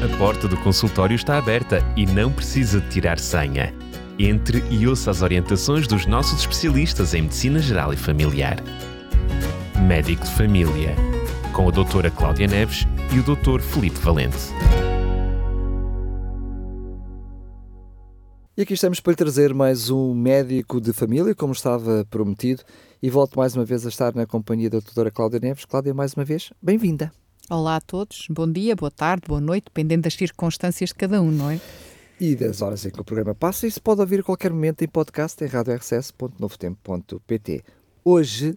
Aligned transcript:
A 0.00 0.16
porta 0.16 0.46
do 0.46 0.56
consultório 0.58 1.16
está 1.16 1.38
aberta 1.38 1.80
e 1.96 2.06
não 2.06 2.32
precisa 2.32 2.80
de 2.80 2.88
tirar 2.88 3.18
senha. 3.18 3.74
Entre 4.16 4.62
e 4.70 4.86
ouça 4.86 5.10
as 5.10 5.22
orientações 5.22 5.88
dos 5.88 6.06
nossos 6.06 6.38
especialistas 6.38 7.14
em 7.14 7.22
Medicina 7.22 7.58
Geral 7.58 7.92
e 7.92 7.96
Familiar. 7.96 8.62
Médico 9.88 10.24
de 10.24 10.30
Família, 10.30 10.94
com 11.52 11.66
a 11.66 11.72
doutora 11.72 12.12
Cláudia 12.12 12.46
Neves 12.46 12.86
e 13.12 13.18
o 13.18 13.24
doutor 13.24 13.60
Felipe 13.60 13.98
Valente. 13.98 14.38
E 18.56 18.62
aqui 18.62 18.74
estamos 18.74 19.00
para 19.00 19.16
trazer 19.16 19.52
mais 19.52 19.90
um 19.90 20.14
médico 20.14 20.80
de 20.80 20.92
família, 20.92 21.34
como 21.34 21.52
estava 21.52 22.06
prometido, 22.08 22.62
e 23.02 23.10
volto 23.10 23.36
mais 23.36 23.56
uma 23.56 23.64
vez 23.64 23.84
a 23.84 23.88
estar 23.88 24.14
na 24.14 24.26
companhia 24.26 24.70
da 24.70 24.78
doutora 24.78 25.10
Cláudia 25.10 25.40
Neves. 25.40 25.64
Cláudia, 25.64 25.92
mais 25.92 26.14
uma 26.14 26.24
vez, 26.24 26.52
bem-vinda. 26.62 27.10
Olá 27.50 27.76
a 27.76 27.80
todos, 27.80 28.26
bom 28.28 28.46
dia, 28.46 28.76
boa 28.76 28.90
tarde, 28.90 29.22
boa 29.26 29.40
noite, 29.40 29.64
dependendo 29.64 30.02
das 30.02 30.12
circunstâncias 30.12 30.90
de 30.90 30.94
cada 30.94 31.22
um, 31.22 31.30
não 31.30 31.50
é? 31.50 31.58
E 32.20 32.36
das 32.36 32.60
horas 32.60 32.84
em 32.84 32.90
que 32.90 33.00
o 33.00 33.04
programa 33.04 33.34
passa, 33.34 33.66
e 33.66 33.70
se 33.70 33.80
pode 33.80 34.02
ouvir 34.02 34.20
a 34.20 34.22
qualquer 34.22 34.52
momento 34.52 34.82
em 34.82 34.86
podcast 34.86 35.42
em 35.42 35.46
radiorcs.novotempo.pt. 35.46 37.64
Hoje 38.04 38.54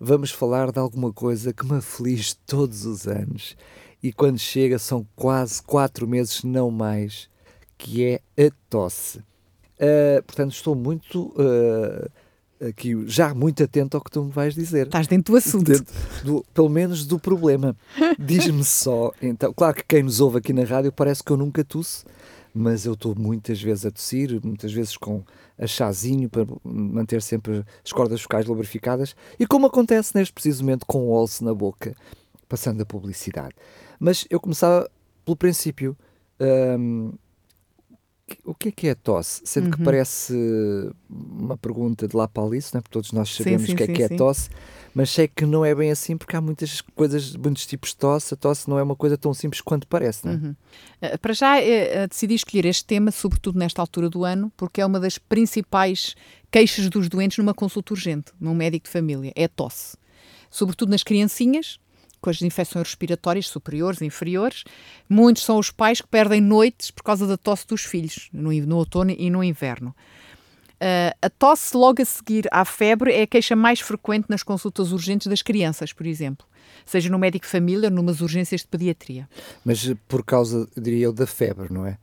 vamos 0.00 0.32
falar 0.32 0.72
de 0.72 0.80
alguma 0.80 1.12
coisa 1.12 1.52
que 1.52 1.64
me 1.64 1.76
aflige 1.76 2.34
todos 2.44 2.84
os 2.84 3.06
anos 3.06 3.56
e 4.02 4.12
quando 4.12 4.40
chega 4.40 4.76
são 4.76 5.06
quase 5.14 5.62
quatro 5.62 6.08
meses, 6.08 6.42
não 6.42 6.68
mais, 6.68 7.30
que 7.78 8.04
é 8.04 8.20
a 8.44 8.50
tosse. 8.68 9.18
Uh, 9.18 10.20
portanto, 10.26 10.50
estou 10.50 10.74
muito 10.74 11.32
uh, 11.36 12.10
aqui 12.68 13.06
já 13.06 13.34
muito 13.34 13.62
atento 13.62 13.96
ao 13.96 14.02
que 14.02 14.10
tu 14.10 14.24
me 14.24 14.30
vais 14.30 14.54
dizer. 14.54 14.86
Estás 14.86 15.06
dentro 15.06 15.32
do 15.32 15.38
assunto. 15.38 15.70
Dentro 15.70 15.94
do, 16.24 16.44
pelo 16.54 16.68
menos 16.68 17.04
do 17.04 17.18
problema. 17.18 17.76
Diz-me 18.18 18.64
só, 18.64 19.12
então, 19.20 19.52
claro 19.52 19.74
que 19.74 19.84
quem 19.84 20.02
nos 20.02 20.20
ouve 20.20 20.38
aqui 20.38 20.52
na 20.52 20.64
rádio 20.64 20.92
parece 20.92 21.22
que 21.22 21.30
eu 21.30 21.36
nunca 21.36 21.64
tusse, 21.64 22.04
mas 22.54 22.84
eu 22.86 22.94
estou 22.94 23.14
muitas 23.16 23.60
vezes 23.60 23.86
a 23.86 23.90
tossir, 23.90 24.40
muitas 24.44 24.72
vezes 24.72 24.96
com 24.96 25.22
a 25.58 25.66
chazinho 25.66 26.28
para 26.28 26.46
manter 26.64 27.20
sempre 27.22 27.64
as 27.84 27.92
cordas 27.92 28.22
vocais 28.22 28.46
lubrificadas 28.46 29.14
e 29.38 29.46
como 29.46 29.66
acontece 29.66 30.16
neste 30.16 30.32
preciso 30.32 30.62
momento 30.62 30.86
com 30.86 31.08
o 31.08 31.16
alce 31.16 31.44
na 31.44 31.54
boca, 31.54 31.94
passando 32.48 32.80
a 32.82 32.86
publicidade. 32.86 33.54
Mas 33.98 34.26
eu 34.30 34.40
começava 34.40 34.88
pelo 35.24 35.36
princípio. 35.36 35.96
Hum, 36.40 37.12
o 38.44 38.54
que 38.54 38.68
é 38.68 38.72
que 38.72 38.86
é 38.88 38.90
a 38.90 38.94
tosse? 38.94 39.42
Sendo 39.44 39.66
uhum. 39.66 39.70
que 39.72 39.82
parece 39.82 40.34
uma 41.08 41.56
pergunta 41.56 42.06
de 42.06 42.16
lá 42.16 42.26
para 42.28 42.42
ali, 42.42 42.58
não 42.72 42.78
é? 42.78 42.80
porque 42.80 42.92
todos 42.92 43.12
nós 43.12 43.34
sabemos 43.34 43.68
o 43.68 43.74
que 43.74 43.82
é 43.82 43.86
sim, 43.86 43.92
que 43.92 44.02
é 44.02 44.08
sim. 44.08 44.16
tosse, 44.16 44.50
mas 44.94 45.10
sei 45.10 45.28
que 45.28 45.46
não 45.46 45.64
é 45.64 45.74
bem 45.74 45.90
assim 45.90 46.16
porque 46.16 46.36
há 46.36 46.40
muitas 46.40 46.80
coisas, 46.80 47.34
muitos 47.36 47.66
tipos 47.66 47.90
de 47.90 47.96
tosse. 47.96 48.34
A 48.34 48.36
tosse 48.36 48.68
não 48.68 48.78
é 48.78 48.82
uma 48.82 48.96
coisa 48.96 49.16
tão 49.16 49.32
simples 49.32 49.60
quanto 49.60 49.86
parece, 49.86 50.26
não 50.26 50.32
é? 50.32 50.36
Uhum. 50.36 50.56
Uh, 51.02 51.18
para 51.18 51.32
já, 51.32 51.58
uh, 51.58 52.08
decidi 52.08 52.34
escolher 52.34 52.66
este 52.66 52.84
tema, 52.84 53.10
sobretudo 53.10 53.58
nesta 53.58 53.80
altura 53.80 54.08
do 54.08 54.24
ano, 54.24 54.52
porque 54.56 54.80
é 54.80 54.86
uma 54.86 55.00
das 55.00 55.18
principais 55.18 56.14
queixas 56.50 56.88
dos 56.88 57.08
doentes 57.08 57.38
numa 57.38 57.54
consulta 57.54 57.94
urgente, 57.94 58.32
num 58.40 58.54
médico 58.54 58.84
de 58.84 58.90
família, 58.90 59.32
é 59.34 59.44
a 59.44 59.48
tosse. 59.48 59.96
Sobretudo 60.50 60.90
nas 60.90 61.02
criancinhas, 61.02 61.80
com 62.22 62.30
as 62.30 62.40
infecções 62.40 62.86
respiratórias 62.86 63.48
superiores 63.48 64.00
e 64.00 64.06
inferiores. 64.06 64.64
Muitos 65.08 65.44
são 65.44 65.58
os 65.58 65.70
pais 65.70 66.00
que 66.00 66.06
perdem 66.06 66.40
noites 66.40 66.90
por 66.90 67.02
causa 67.02 67.26
da 67.26 67.36
tosse 67.36 67.66
dos 67.66 67.82
filhos, 67.84 68.30
no, 68.32 68.52
no 68.52 68.76
outono 68.76 69.10
e 69.10 69.28
no 69.28 69.42
inverno. 69.42 69.94
Uh, 70.80 71.14
a 71.20 71.30
tosse 71.30 71.76
logo 71.76 72.00
a 72.00 72.04
seguir 72.04 72.48
à 72.50 72.64
febre 72.64 73.12
é 73.12 73.22
a 73.22 73.26
queixa 73.26 73.54
mais 73.54 73.80
frequente 73.80 74.26
nas 74.28 74.42
consultas 74.42 74.90
urgentes 74.90 75.26
das 75.26 75.42
crianças, 75.42 75.92
por 75.92 76.06
exemplo. 76.06 76.46
Seja 76.86 77.08
no 77.10 77.18
médico 77.18 77.46
família 77.46 77.88
ou 77.88 77.94
numas 77.94 78.20
urgências 78.20 78.62
de 78.62 78.68
pediatria. 78.68 79.28
Mas 79.64 79.92
por 80.08 80.24
causa, 80.24 80.68
diria 80.76 81.04
eu, 81.04 81.12
da 81.12 81.26
febre, 81.26 81.72
não 81.72 81.86
é? 81.86 81.98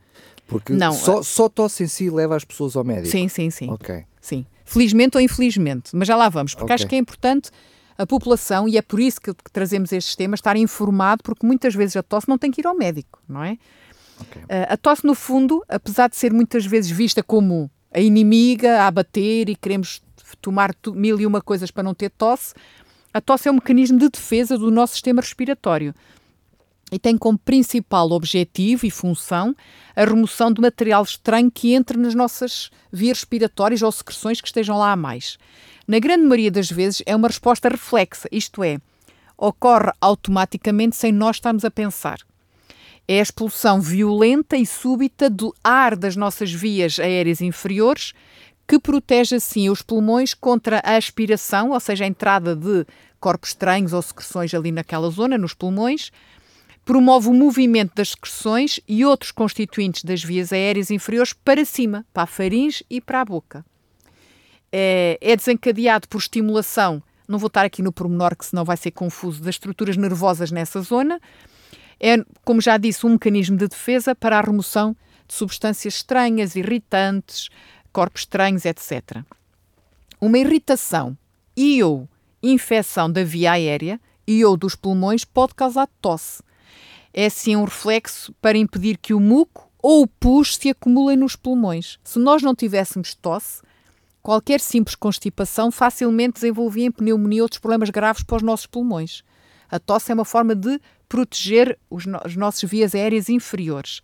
Porque 0.46 0.72
não, 0.72 0.92
só, 0.92 1.22
só 1.22 1.48
tosse 1.48 1.84
em 1.84 1.86
si 1.86 2.10
leva 2.10 2.36
as 2.36 2.44
pessoas 2.44 2.74
ao 2.74 2.82
médico. 2.82 3.08
Sim, 3.08 3.28
sim, 3.28 3.50
sim. 3.50 3.70
Ok. 3.70 4.04
Sim. 4.20 4.46
Felizmente 4.64 5.16
ou 5.16 5.20
infelizmente. 5.20 5.90
Mas 5.94 6.08
já 6.08 6.16
lá 6.16 6.28
vamos, 6.28 6.54
porque 6.54 6.64
okay. 6.64 6.74
acho 6.74 6.86
que 6.86 6.94
é 6.94 6.98
importante 6.98 7.50
a 8.00 8.06
população, 8.06 8.66
e 8.66 8.78
é 8.78 8.82
por 8.82 8.98
isso 8.98 9.20
que, 9.20 9.34
trazemos 9.52 9.92
estes 9.92 10.16
temas, 10.16 10.38
estar 10.38 10.56
informado, 10.56 11.22
porque 11.22 11.46
muitas 11.46 11.74
vezes 11.74 11.96
a 11.96 12.02
tosse 12.02 12.28
não 12.28 12.38
tem 12.38 12.50
que 12.50 12.62
ir 12.62 12.66
ao 12.66 12.74
médico, 12.74 13.22
não 13.28 13.44
é? 13.44 13.58
Okay. 14.20 14.42
Uh, 14.42 14.66
a 14.70 14.76
tosse, 14.78 15.06
no 15.06 15.14
fundo, 15.14 15.62
apesar 15.68 16.08
de 16.08 16.16
ser 16.16 16.32
muitas 16.32 16.64
vezes 16.64 16.90
vista 16.90 17.22
como 17.22 17.70
a 17.92 18.00
inimiga 18.00 18.80
a 18.80 18.86
abater 18.86 19.50
e 19.50 19.54
queremos 19.54 20.02
tomar 20.40 20.74
mil 20.94 21.20
e 21.20 21.26
uma 21.26 21.42
coisas 21.42 21.70
para 21.70 21.82
não 21.82 21.92
ter 21.92 22.08
tosse, 22.10 22.54
a 23.12 23.20
tosse 23.20 23.48
é 23.48 23.50
um 23.50 23.56
mecanismo 23.56 23.98
de 23.98 24.08
defesa 24.08 24.56
do 24.56 24.70
nosso 24.70 24.94
sistema 24.94 25.20
respiratório 25.20 25.94
e 26.90 26.98
tem 26.98 27.18
como 27.18 27.38
principal 27.38 28.10
objetivo 28.12 28.86
e 28.86 28.90
função 28.90 29.54
a 29.94 30.04
remoção 30.04 30.50
de 30.52 30.60
material 30.60 31.02
estranho 31.02 31.50
que 31.50 31.74
entre 31.74 31.98
nas 31.98 32.14
nossas 32.14 32.70
vias 32.90 33.18
respiratórias 33.18 33.82
ou 33.82 33.92
secreções 33.92 34.40
que 34.40 34.48
estejam 34.48 34.78
lá 34.78 34.92
a 34.92 34.96
mais 34.96 35.38
na 35.90 35.98
grande 35.98 36.22
maioria 36.22 36.52
das 36.52 36.70
vezes 36.70 37.02
é 37.04 37.16
uma 37.16 37.26
resposta 37.26 37.68
reflexa, 37.68 38.28
isto 38.30 38.62
é, 38.62 38.78
ocorre 39.36 39.90
automaticamente 40.00 40.94
sem 40.94 41.10
nós 41.10 41.38
estarmos 41.38 41.64
a 41.64 41.70
pensar. 41.70 42.20
É 43.08 43.18
a 43.18 43.22
expulsão 43.22 43.80
violenta 43.80 44.56
e 44.56 44.64
súbita 44.64 45.28
do 45.28 45.52
ar 45.64 45.96
das 45.96 46.14
nossas 46.14 46.52
vias 46.52 47.00
aéreas 47.00 47.40
inferiores 47.40 48.12
que 48.68 48.78
protege 48.78 49.34
assim 49.34 49.68
os 49.68 49.82
pulmões 49.82 50.32
contra 50.32 50.80
a 50.84 50.94
aspiração, 50.94 51.70
ou 51.70 51.80
seja, 51.80 52.04
a 52.04 52.06
entrada 52.06 52.54
de 52.54 52.86
corpos 53.18 53.48
estranhos 53.48 53.92
ou 53.92 54.00
secreções 54.00 54.54
ali 54.54 54.70
naquela 54.70 55.10
zona, 55.10 55.36
nos 55.36 55.54
pulmões, 55.54 56.12
promove 56.84 57.26
o 57.26 57.34
movimento 57.34 57.96
das 57.96 58.10
secreções 58.10 58.78
e 58.86 59.04
outros 59.04 59.32
constituintes 59.32 60.04
das 60.04 60.22
vias 60.22 60.52
aéreas 60.52 60.88
inferiores 60.88 61.32
para 61.32 61.64
cima, 61.64 62.06
para 62.12 62.22
a 62.22 62.26
faringe 62.28 62.86
e 62.88 63.00
para 63.00 63.22
a 63.22 63.24
boca 63.24 63.64
é, 64.72 65.18
é 65.20 65.36
desencadeado 65.36 66.08
por 66.08 66.18
estimulação, 66.18 67.02
não 67.28 67.38
vou 67.38 67.46
estar 67.46 67.64
aqui 67.64 67.80
no 67.80 67.92
pormenor 67.92 68.36
que 68.36 68.44
senão 68.44 68.64
vai 68.64 68.76
ser 68.76 68.90
confuso, 68.90 69.40
das 69.42 69.54
estruturas 69.54 69.96
nervosas 69.96 70.50
nessa 70.50 70.80
zona. 70.80 71.20
É, 72.00 72.16
como 72.44 72.60
já 72.60 72.76
disse, 72.76 73.06
um 73.06 73.10
mecanismo 73.10 73.56
de 73.56 73.68
defesa 73.68 74.14
para 74.14 74.38
a 74.38 74.40
remoção 74.40 74.96
de 75.28 75.34
substâncias 75.34 75.94
estranhas, 75.94 76.56
irritantes, 76.56 77.48
corpos 77.92 78.22
estranhos, 78.22 78.64
etc. 78.64 79.18
Uma 80.20 80.38
irritação 80.38 81.16
e 81.56 81.82
ou 81.84 82.08
infecção 82.42 83.10
da 83.10 83.22
via 83.22 83.52
aérea 83.52 84.00
e 84.26 84.44
ou 84.44 84.56
dos 84.56 84.74
pulmões 84.74 85.24
pode 85.24 85.54
causar 85.54 85.88
tosse. 86.00 86.42
É 87.12 87.26
assim 87.26 87.54
um 87.54 87.64
reflexo 87.64 88.34
para 88.40 88.58
impedir 88.58 88.96
que 88.96 89.14
o 89.14 89.20
muco 89.20 89.70
ou 89.82 90.02
o 90.02 90.06
pus 90.06 90.56
se 90.56 90.70
acumulem 90.70 91.16
nos 91.16 91.36
pulmões. 91.36 91.98
Se 92.02 92.18
nós 92.18 92.42
não 92.42 92.54
tivéssemos 92.54 93.14
tosse, 93.14 93.62
Qualquer 94.22 94.60
simples 94.60 94.94
constipação 94.94 95.70
facilmente 95.70 96.34
desenvolvia 96.34 96.86
em 96.86 96.90
pneumonia 96.90 97.42
outros 97.42 97.60
problemas 97.60 97.90
graves 97.90 98.22
para 98.22 98.36
os 98.36 98.42
nossos 98.42 98.66
pulmões. 98.66 99.22
A 99.70 99.78
tosse 99.78 100.10
é 100.10 100.14
uma 100.14 100.24
forma 100.24 100.54
de 100.54 100.80
proteger 101.08 101.78
os, 101.88 102.06
no 102.06 102.20
as 102.22 102.36
nossas 102.36 102.68
vias 102.68 102.94
aéreas 102.94 103.28
inferiores. 103.28 104.00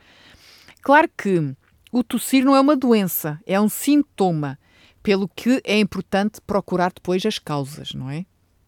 Claro 0.82 1.09
que 1.16 1.55
o 1.93 2.03
tossir 2.03 2.44
não 2.44 2.56
é 2.56 2.60
uma 2.60 2.76
doença, 2.76 3.41
é 3.47 3.60
um 3.60 3.69
sintoma, 3.69 4.59
pelo 5.03 5.28
que 5.28 5.60
é 5.65 5.78
importante 5.78 6.41
procurar 6.47 6.93
depois 6.93 7.25
as 7.26 7.38
causas, 7.38 7.93
não 7.94 8.10
é? 8.10 8.25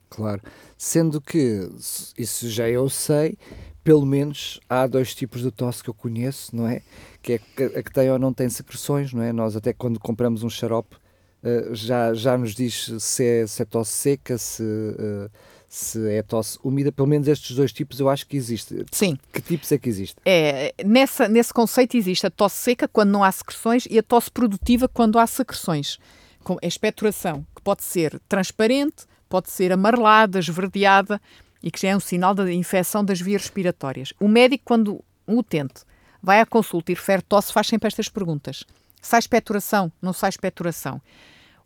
Claro. 0.08 0.41
Sendo 0.76 1.20
que, 1.20 1.69
isso 2.16 2.48
já 2.48 2.69
eu 2.69 2.88
sei, 2.88 3.37
pelo 3.82 4.06
menos 4.06 4.60
há 4.69 4.87
dois 4.87 5.14
tipos 5.14 5.42
de 5.42 5.50
tosse 5.50 5.82
que 5.82 5.91
eu 5.91 5.94
conheço, 5.94 6.54
não 6.54 6.66
é? 6.66 6.82
Que 7.22 7.34
é 7.34 7.64
a 7.78 7.82
que 7.82 7.92
tem 7.92 8.10
ou 8.10 8.19
não 8.19 8.32
tem 8.32 8.48
secreções, 8.48 9.12
não 9.12 9.22
é? 9.22 9.32
Nós 9.32 9.56
até 9.56 9.72
quando 9.72 9.98
compramos 9.98 10.42
um 10.42 10.50
xarope 10.50 10.97
uh, 11.43 11.75
já, 11.75 12.15
já 12.15 12.37
nos 12.37 12.54
diz 12.54 12.93
se 12.99 13.25
é, 13.25 13.47
se 13.47 13.62
é 13.62 13.65
tosse 13.65 13.93
seca, 13.93 14.38
se, 14.38 14.62
uh, 14.62 15.31
se 15.69 16.10
é 16.10 16.22
tosse 16.22 16.59
úmida, 16.62 16.91
pelo 16.91 17.09
menos 17.09 17.28
estes 17.28 17.54
dois 17.54 17.72
tipos 17.72 18.00
eu 18.00 18.09
acho 18.09 18.26
que 18.26 18.37
existe. 18.37 18.84
Sim. 18.91 19.19
Que 19.32 19.41
tipos 19.41 19.70
é 19.70 19.79
que 19.79 19.88
existe? 19.88 20.17
É, 20.25 20.75
nessa, 20.85 21.29
nesse 21.29 21.52
conceito 21.52 21.96
existe 21.96 22.26
a 22.26 22.31
tosse 22.31 22.56
seca 22.56 22.88
quando 22.88 23.11
não 23.11 23.23
há 23.23 23.31
secreções 23.31 23.87
e 23.90 23.99
a 23.99 24.02
tosse 24.02 24.31
produtiva 24.31 24.88
quando 24.88 25.19
há 25.19 25.26
secreções. 25.26 25.99
Com 26.43 26.56
a 26.62 26.67
expectoração, 26.67 27.44
que 27.55 27.61
pode 27.61 27.82
ser 27.82 28.19
transparente, 28.29 29.05
pode 29.29 29.50
ser 29.50 29.73
amarelada, 29.73 30.38
esverdeada 30.38 31.20
e 31.62 31.70
que 31.70 31.81
já 31.81 31.91
é 31.91 31.96
um 31.96 32.00
sinal 32.00 32.34
da 32.34 32.50
infecção 32.52 33.05
das 33.05 33.20
vias 33.20 33.43
respiratórias. 33.43 34.12
O 34.19 34.29
médico, 34.29 34.64
quando 34.64 35.05
um 35.26 35.38
utente 35.38 35.82
vai 36.23 36.41
à 36.41 36.46
consulta 36.46 36.91
e 36.91 36.94
refere 36.94 37.23
tosse, 37.23 37.52
faz 37.52 37.67
sempre 37.67 37.87
estas 37.87 38.08
perguntas. 38.08 38.64
Sai 39.00 39.18
expectoração? 39.20 39.92
Não 40.00 40.12
sai 40.12 40.30
expectoração? 40.30 41.00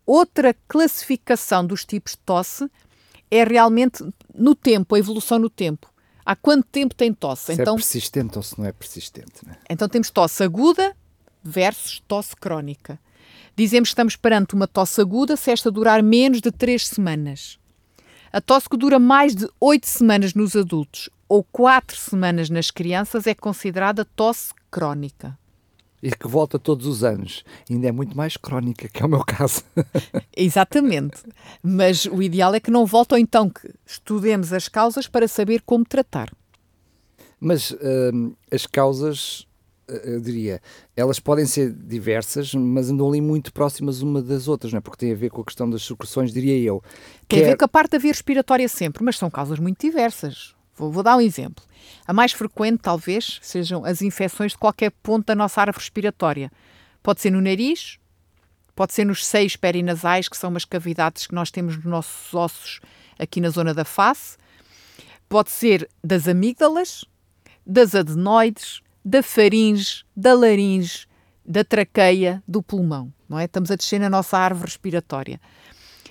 Outra 0.05 0.55
classificação 0.69 1.64
dos 1.67 1.84
tipos 1.84 2.12
de 2.12 2.19
tosse 2.19 2.70
é 3.31 3.44
realmente 3.44 4.05
no 4.34 4.55
tempo, 4.55 4.94
a 4.94 4.99
evolução 4.99 5.38
no 5.38 5.49
tempo. 5.49 5.93
Há 6.25 6.37
quanto 6.37 6.67
tempo 6.67 6.94
tem 6.94 7.12
tosse? 7.12 7.46
Se 7.46 7.52
é 7.52 7.55
então, 7.55 7.75
é 7.75 7.76
persistente 7.76 8.37
ou 8.37 8.43
se 8.43 8.58
não 8.58 8.67
é 8.67 8.73
persistente. 8.73 9.46
Né? 9.46 9.56
Então 9.69 9.88
temos 9.88 10.11
tosse 10.11 10.43
aguda 10.43 10.96
versus 11.43 12.00
tosse 12.06 12.37
crónica. 12.37 12.99
Dizemos 13.56 13.88
que 13.88 13.93
estamos 13.93 14.17
perante 14.17 14.55
uma 14.55 14.67
tosse 14.67 15.00
aguda 15.00 15.37
se 15.37 15.50
esta 15.50 15.70
durar 15.70 16.02
menos 16.02 16.40
de 16.40 16.50
3 16.50 16.87
semanas. 16.87 17.58
A 18.32 18.40
tosse 18.40 18.69
que 18.69 18.76
dura 18.76 18.99
mais 18.99 19.34
de 19.34 19.49
8 19.61 19.87
semanas 19.87 20.32
nos 20.34 20.56
adultos 20.56 21.11
ou 21.29 21.43
quatro 21.43 21.96
semanas 21.96 22.49
nas 22.49 22.70
crianças 22.70 23.26
é 23.26 23.34
considerada 23.34 24.05
tosse 24.05 24.52
crónica. 24.70 25.38
E 26.03 26.11
que 26.11 26.27
volta 26.27 26.59
todos 26.59 26.87
os 26.87 27.05
anos. 27.05 27.45
Ainda 27.71 27.87
é 27.87 27.93
muito 27.93 28.17
mais 28.17 28.37
crónica, 28.37 28.89
que 28.89 29.03
é 29.03 29.07
o 29.07 29.09
meu 29.09 29.25
caso. 29.25 29.63
Exatamente. 30.37 31.23
Mas 31.63 32.07
o 32.07 32.21
ideal 32.21 32.53
é 32.55 32.61
que 32.61 32.73
não 32.73 32.85
volte, 32.85 33.15
ou 33.15 33.19
então 33.19 33.49
que 33.49 33.73
estudemos 33.87 34.53
as 34.53 34.69
causas 34.69 35.07
para 35.07 35.29
saber 35.29 35.63
como 35.65 35.85
tratar. 35.85 36.33
Mas 37.39 37.71
uh, 37.71 38.37
as 38.51 38.67
causas, 38.67 39.47
uh, 39.89 39.95
eu 40.05 40.21
diria, 40.21 40.61
elas 40.97 41.21
podem 41.21 41.47
ser 41.47 41.73
diversas, 41.73 42.53
mas 42.53 42.91
andam 42.91 43.09
ali 43.09 43.21
muito 43.21 43.53
próximas 43.53 44.03
uma 44.03 44.21
das 44.21 44.49
outras, 44.49 44.73
não 44.73 44.79
é? 44.79 44.81
Porque 44.81 44.99
tem 44.99 45.13
a 45.13 45.17
ver 45.17 45.31
com 45.31 45.41
a 45.41 45.45
questão 45.45 45.71
das 45.71 45.85
secreções, 45.85 46.33
diria 46.33 46.59
eu. 46.59 46.83
Tem 47.29 47.39
Quer... 47.39 47.47
a 47.47 47.49
ver 47.51 47.57
com 47.57 47.65
a 47.65 47.69
parte 47.69 47.93
da 47.93 47.99
via 47.99 48.13
respiratória 48.13 48.69
sempre, 48.69 49.05
mas 49.05 49.17
são 49.17 49.31
causas 49.31 49.61
muito 49.61 49.81
diversas. 49.81 50.55
Vou, 50.75 50.91
vou, 50.91 51.03
dar 51.03 51.17
um 51.17 51.21
exemplo. 51.21 51.65
A 52.07 52.13
mais 52.13 52.33
frequente, 52.33 52.81
talvez, 52.81 53.39
sejam 53.43 53.85
as 53.85 54.01
infecções 54.03 54.53
de 54.53 54.59
qualquer 54.59 54.91
ponto 55.03 55.27
da 55.27 55.35
nossa 55.35 55.61
árvore 55.61 55.79
respiratória. 55.79 56.51
Pode 57.03 57.21
ser 57.21 57.31
no 57.31 57.41
nariz, 57.41 57.99
pode 58.75 58.93
ser 58.93 59.05
nos 59.05 59.25
seios 59.27 59.57
perinasais, 59.57 60.29
que 60.29 60.37
são 60.37 60.51
umas 60.51 60.65
cavidades 60.65 61.27
que 61.27 61.35
nós 61.35 61.51
temos 61.51 61.77
nos 61.77 61.85
nossos 61.85 62.35
ossos 62.35 62.81
aqui 63.19 63.41
na 63.41 63.51
zona 63.51 63.75
da 63.75 63.85
face. 63.85 64.37
Pode 65.29 65.51
ser 65.51 65.89
das 66.03 66.27
amígdalas, 66.27 67.05
das 67.67 67.95
adenoides, 67.95 68.81
da 69.05 69.23
faringe, 69.23 70.05
da 70.17 70.35
laringe, 70.35 71.07
da 71.45 71.65
traqueia, 71.65 72.43
do 72.47 72.63
pulmão. 72.63 73.13
Não 73.29 73.39
é? 73.39 73.45
Estamos 73.45 73.71
a 73.71 73.77
descer 73.77 73.99
na 73.99 74.11
nossa 74.11 74.39
árvore 74.39 74.69
respiratória. 74.69 75.41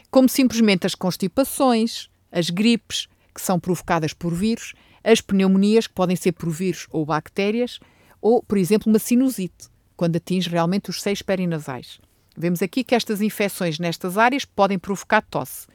Como 0.10 0.28
simplesmente 0.28 0.86
as 0.86 0.96
constipações, 0.96 2.10
as 2.32 2.50
gripes, 2.50 3.08
que 3.34 3.42
são 3.42 3.60
provocadas 3.60 4.14
por 4.14 4.34
vírus, 4.34 4.74
as 5.04 5.22
pneumonias, 5.22 5.88
que 5.88 5.94
podem 5.94 6.16
ser 6.16 6.32
por 6.34 6.50
vírus 6.50 6.88
ou 6.90 7.06
bactérias, 7.06 7.80
ou, 8.22 8.44
por 8.44 8.58
exemplo, 8.58 8.90
uma 8.90 9.00
sinusite, 9.00 9.70
quando 9.98 10.18
atinge 10.18 10.50
realmente 10.50 10.90
os 10.90 11.02
seios 11.02 11.22
perinasais. 11.22 12.00
Vemos 12.38 12.62
aqui 12.62 12.84
que 12.84 12.96
estas 12.96 13.22
infecções 13.22 13.80
nestas 13.80 14.18
áreas 14.18 14.46
podem 14.46 14.80
provocar 14.80 15.22
tosse. 15.22 15.68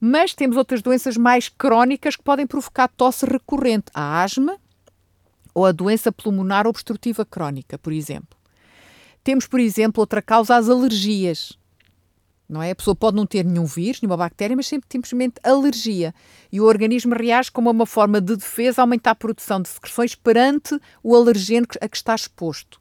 Mas 0.00 0.34
temos 0.34 0.56
outras 0.56 0.82
doenças 0.82 1.16
mais 1.16 1.48
crónicas 1.48 2.16
que 2.16 2.22
podem 2.22 2.46
provocar 2.46 2.88
tosse 2.88 3.24
recorrente, 3.24 3.86
a 3.94 4.22
asma 4.22 4.58
ou 5.54 5.66
a 5.66 5.72
doença 5.72 6.10
pulmonar 6.10 6.66
obstrutiva 6.66 7.24
crónica, 7.24 7.78
por 7.78 7.92
exemplo. 7.92 8.36
Temos, 9.22 9.46
por 9.46 9.60
exemplo, 9.60 10.00
outra 10.00 10.20
causa, 10.20 10.56
as 10.56 10.68
alergias 10.68 11.56
não 12.52 12.62
é? 12.62 12.70
A 12.70 12.76
pessoa 12.76 12.94
pode 12.94 13.16
não 13.16 13.24
ter 13.24 13.44
nenhum 13.44 13.64
vírus, 13.64 14.02
nenhuma 14.02 14.16
bactéria, 14.16 14.54
mas 14.54 14.66
simplesmente 14.66 15.36
alergia. 15.42 16.14
E 16.52 16.60
o 16.60 16.64
organismo 16.64 17.14
reage 17.14 17.50
como 17.50 17.70
uma 17.70 17.86
forma 17.86 18.20
de 18.20 18.36
defesa, 18.36 18.82
aumentar 18.82 19.12
a 19.12 19.14
produção 19.14 19.60
de 19.62 19.70
secreções 19.70 20.14
perante 20.14 20.78
o 21.02 21.16
alergeno 21.16 21.66
a 21.80 21.88
que 21.88 21.96
está 21.96 22.14
exposto. 22.14 22.78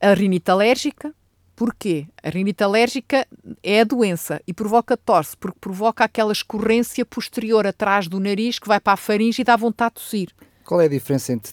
A 0.00 0.12
rinite 0.12 0.50
alérgica, 0.50 1.14
porquê? 1.54 2.08
A 2.22 2.30
rinite 2.30 2.62
alérgica 2.62 3.26
é 3.62 3.80
a 3.80 3.84
doença 3.84 4.42
e 4.46 4.52
provoca 4.52 4.96
tosse, 4.96 5.36
porque 5.36 5.58
provoca 5.60 6.02
aquela 6.02 6.32
escorrência 6.32 7.04
posterior 7.06 7.64
atrás 7.64 8.08
do 8.08 8.18
nariz 8.18 8.58
que 8.58 8.68
vai 8.68 8.80
para 8.80 8.94
a 8.94 8.96
faringe 8.96 9.42
e 9.42 9.44
dá 9.44 9.54
vontade 9.56 9.94
de 9.94 10.02
tossir. 10.02 10.30
Qual 10.64 10.80
é 10.80 10.86
a 10.86 10.88
diferença 10.88 11.32
entre 11.32 11.52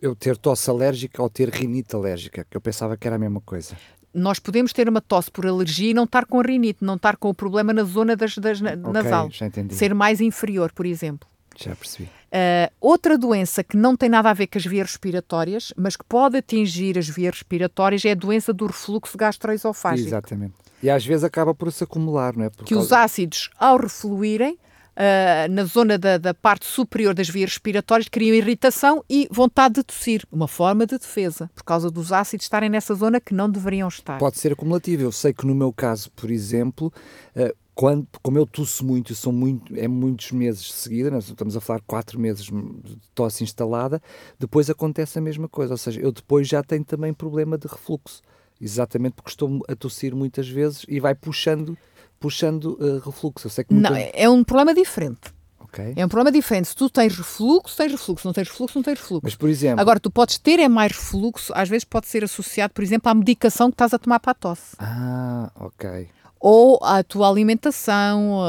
eu 0.00 0.14
ter 0.14 0.36
tosse 0.36 0.70
alérgica 0.70 1.20
ou 1.20 1.28
ter 1.28 1.48
rinite 1.48 1.96
alérgica? 1.96 2.46
Que 2.48 2.56
eu 2.56 2.60
pensava 2.60 2.96
que 2.96 3.08
era 3.08 3.16
a 3.16 3.18
mesma 3.18 3.40
coisa 3.40 3.76
nós 4.14 4.38
podemos 4.38 4.72
ter 4.72 4.88
uma 4.88 5.00
tosse 5.00 5.30
por 5.30 5.46
alergia 5.46 5.90
e 5.90 5.94
não 5.94 6.04
estar 6.04 6.26
com 6.26 6.40
a 6.40 6.42
rinite, 6.42 6.84
não 6.84 6.96
estar 6.96 7.16
com 7.16 7.30
o 7.30 7.34
problema 7.34 7.72
na 7.72 7.84
zona 7.84 8.14
das, 8.14 8.36
das 8.36 8.60
okay, 8.60 8.76
nasal. 8.76 9.28
Ser 9.70 9.94
mais 9.94 10.20
inferior, 10.20 10.72
por 10.72 10.86
exemplo. 10.86 11.28
Já 11.56 11.74
percebi. 11.74 12.04
Uh, 12.04 12.72
outra 12.80 13.18
doença 13.18 13.62
que 13.62 13.76
não 13.76 13.94
tem 13.94 14.08
nada 14.08 14.30
a 14.30 14.32
ver 14.32 14.46
com 14.46 14.58
as 14.58 14.64
vias 14.64 14.88
respiratórias, 14.88 15.72
mas 15.76 15.96
que 15.96 16.04
pode 16.04 16.38
atingir 16.38 16.98
as 16.98 17.08
vias 17.08 17.34
respiratórias, 17.34 18.04
é 18.04 18.12
a 18.12 18.14
doença 18.14 18.52
do 18.52 18.66
refluxo 18.66 19.16
gastroesofágico. 19.18 20.08
Exatamente. 20.08 20.54
E 20.82 20.90
às 20.90 21.04
vezes 21.04 21.24
acaba 21.24 21.54
por 21.54 21.70
se 21.70 21.84
acumular, 21.84 22.34
não 22.36 22.44
é? 22.44 22.50
Por 22.50 22.64
que 22.64 22.74
causa... 22.74 22.86
os 22.86 22.92
ácidos, 22.92 23.50
ao 23.58 23.76
refluírem, 23.76 24.58
uh, 24.96 25.50
na 25.50 25.64
zona 25.64 25.98
da, 25.98 26.18
da, 26.18 26.34
parte 26.34 26.66
superior 26.66 27.14
das 27.14 27.28
vias 27.28 27.50
respiratórias 27.50 28.08
criam 28.08 28.34
irritação 28.34 29.04
e 29.08 29.28
vontade 29.30 29.76
de 29.76 29.82
tossir, 29.82 30.24
uma 30.30 30.48
forma 30.48 30.86
de 30.86 30.98
defesa, 30.98 31.50
por 31.54 31.64
causa 31.64 31.90
dos 31.90 32.12
ácidos 32.12 32.44
estarem 32.44 32.68
nessa 32.68 32.94
zona 32.94 33.20
que 33.20 33.34
não 33.34 33.50
deveriam 33.50 33.88
estar. 33.88 34.18
Pode 34.18 34.38
ser 34.38 34.52
acumulativo. 34.52 35.02
Eu 35.02 35.12
sei 35.12 35.32
que 35.32 35.46
no 35.46 35.54
meu 35.54 35.72
caso, 35.72 36.10
por 36.12 36.30
exemplo, 36.30 36.92
uh, 37.36 37.56
quando, 37.74 38.06
como 38.22 38.38
eu 38.38 38.46
tosso 38.46 38.84
muito, 38.84 39.14
são 39.14 39.32
muito, 39.32 39.74
é 39.76 39.88
muitos 39.88 40.30
meses 40.32 40.62
de 40.62 40.72
seguida, 40.72 41.10
nós 41.10 41.28
estamos 41.28 41.56
a 41.56 41.60
falar 41.60 41.80
quatro 41.86 42.20
meses 42.20 42.44
de 42.44 42.96
tosse 43.14 43.42
instalada, 43.42 44.00
depois 44.38 44.68
acontece 44.68 45.18
a 45.18 45.22
mesma 45.22 45.48
coisa, 45.48 45.72
ou 45.72 45.78
seja, 45.78 46.00
eu 46.00 46.12
depois 46.12 46.46
já 46.46 46.62
tenho 46.62 46.84
também 46.84 47.14
problema 47.14 47.56
de 47.56 47.66
refluxo, 47.66 48.20
exatamente 48.60 49.14
porque 49.14 49.30
estou 49.30 49.64
a 49.66 49.74
tossir 49.74 50.14
muitas 50.14 50.48
vezes 50.48 50.84
e 50.86 51.00
vai 51.00 51.14
puxando 51.14 51.76
puxando 52.22 52.78
uh, 52.80 52.98
refluxo. 53.04 53.46
Eu 53.46 53.50
sei 53.50 53.64
que. 53.64 53.74
Não, 53.74 53.90
é 53.94 54.30
um 54.30 54.42
problema 54.42 54.72
diferente. 54.72 55.34
Okay. 55.60 55.94
É 55.96 56.04
um 56.04 56.08
problema 56.08 56.30
diferente. 56.30 56.68
Se 56.68 56.76
tu 56.76 56.90
tens 56.90 57.16
refluxo, 57.16 57.74
tens 57.76 57.92
refluxo. 57.92 58.26
Não 58.26 58.32
tens 58.34 58.48
refluxo, 58.48 58.78
não 58.78 58.82
tens 58.82 58.98
refluxo. 58.98 59.22
Mas, 59.24 59.34
por 59.34 59.48
exemplo... 59.48 59.80
Agora, 59.80 59.98
tu 59.98 60.10
podes 60.10 60.36
ter 60.36 60.58
é 60.58 60.68
mais 60.68 60.92
refluxo, 60.92 61.50
às 61.54 61.66
vezes 61.66 61.84
pode 61.84 62.06
ser 62.08 62.22
associado, 62.22 62.74
por 62.74 62.84
exemplo, 62.84 63.10
à 63.10 63.14
medicação 63.14 63.70
que 63.70 63.74
estás 63.74 63.94
a 63.94 63.98
tomar 63.98 64.20
para 64.20 64.32
a 64.32 64.34
tosse. 64.34 64.76
Ah, 64.78 65.50
ok. 65.58 66.08
Ou 66.38 66.78
à 66.82 67.02
tua 67.02 67.26
alimentação. 67.26 68.40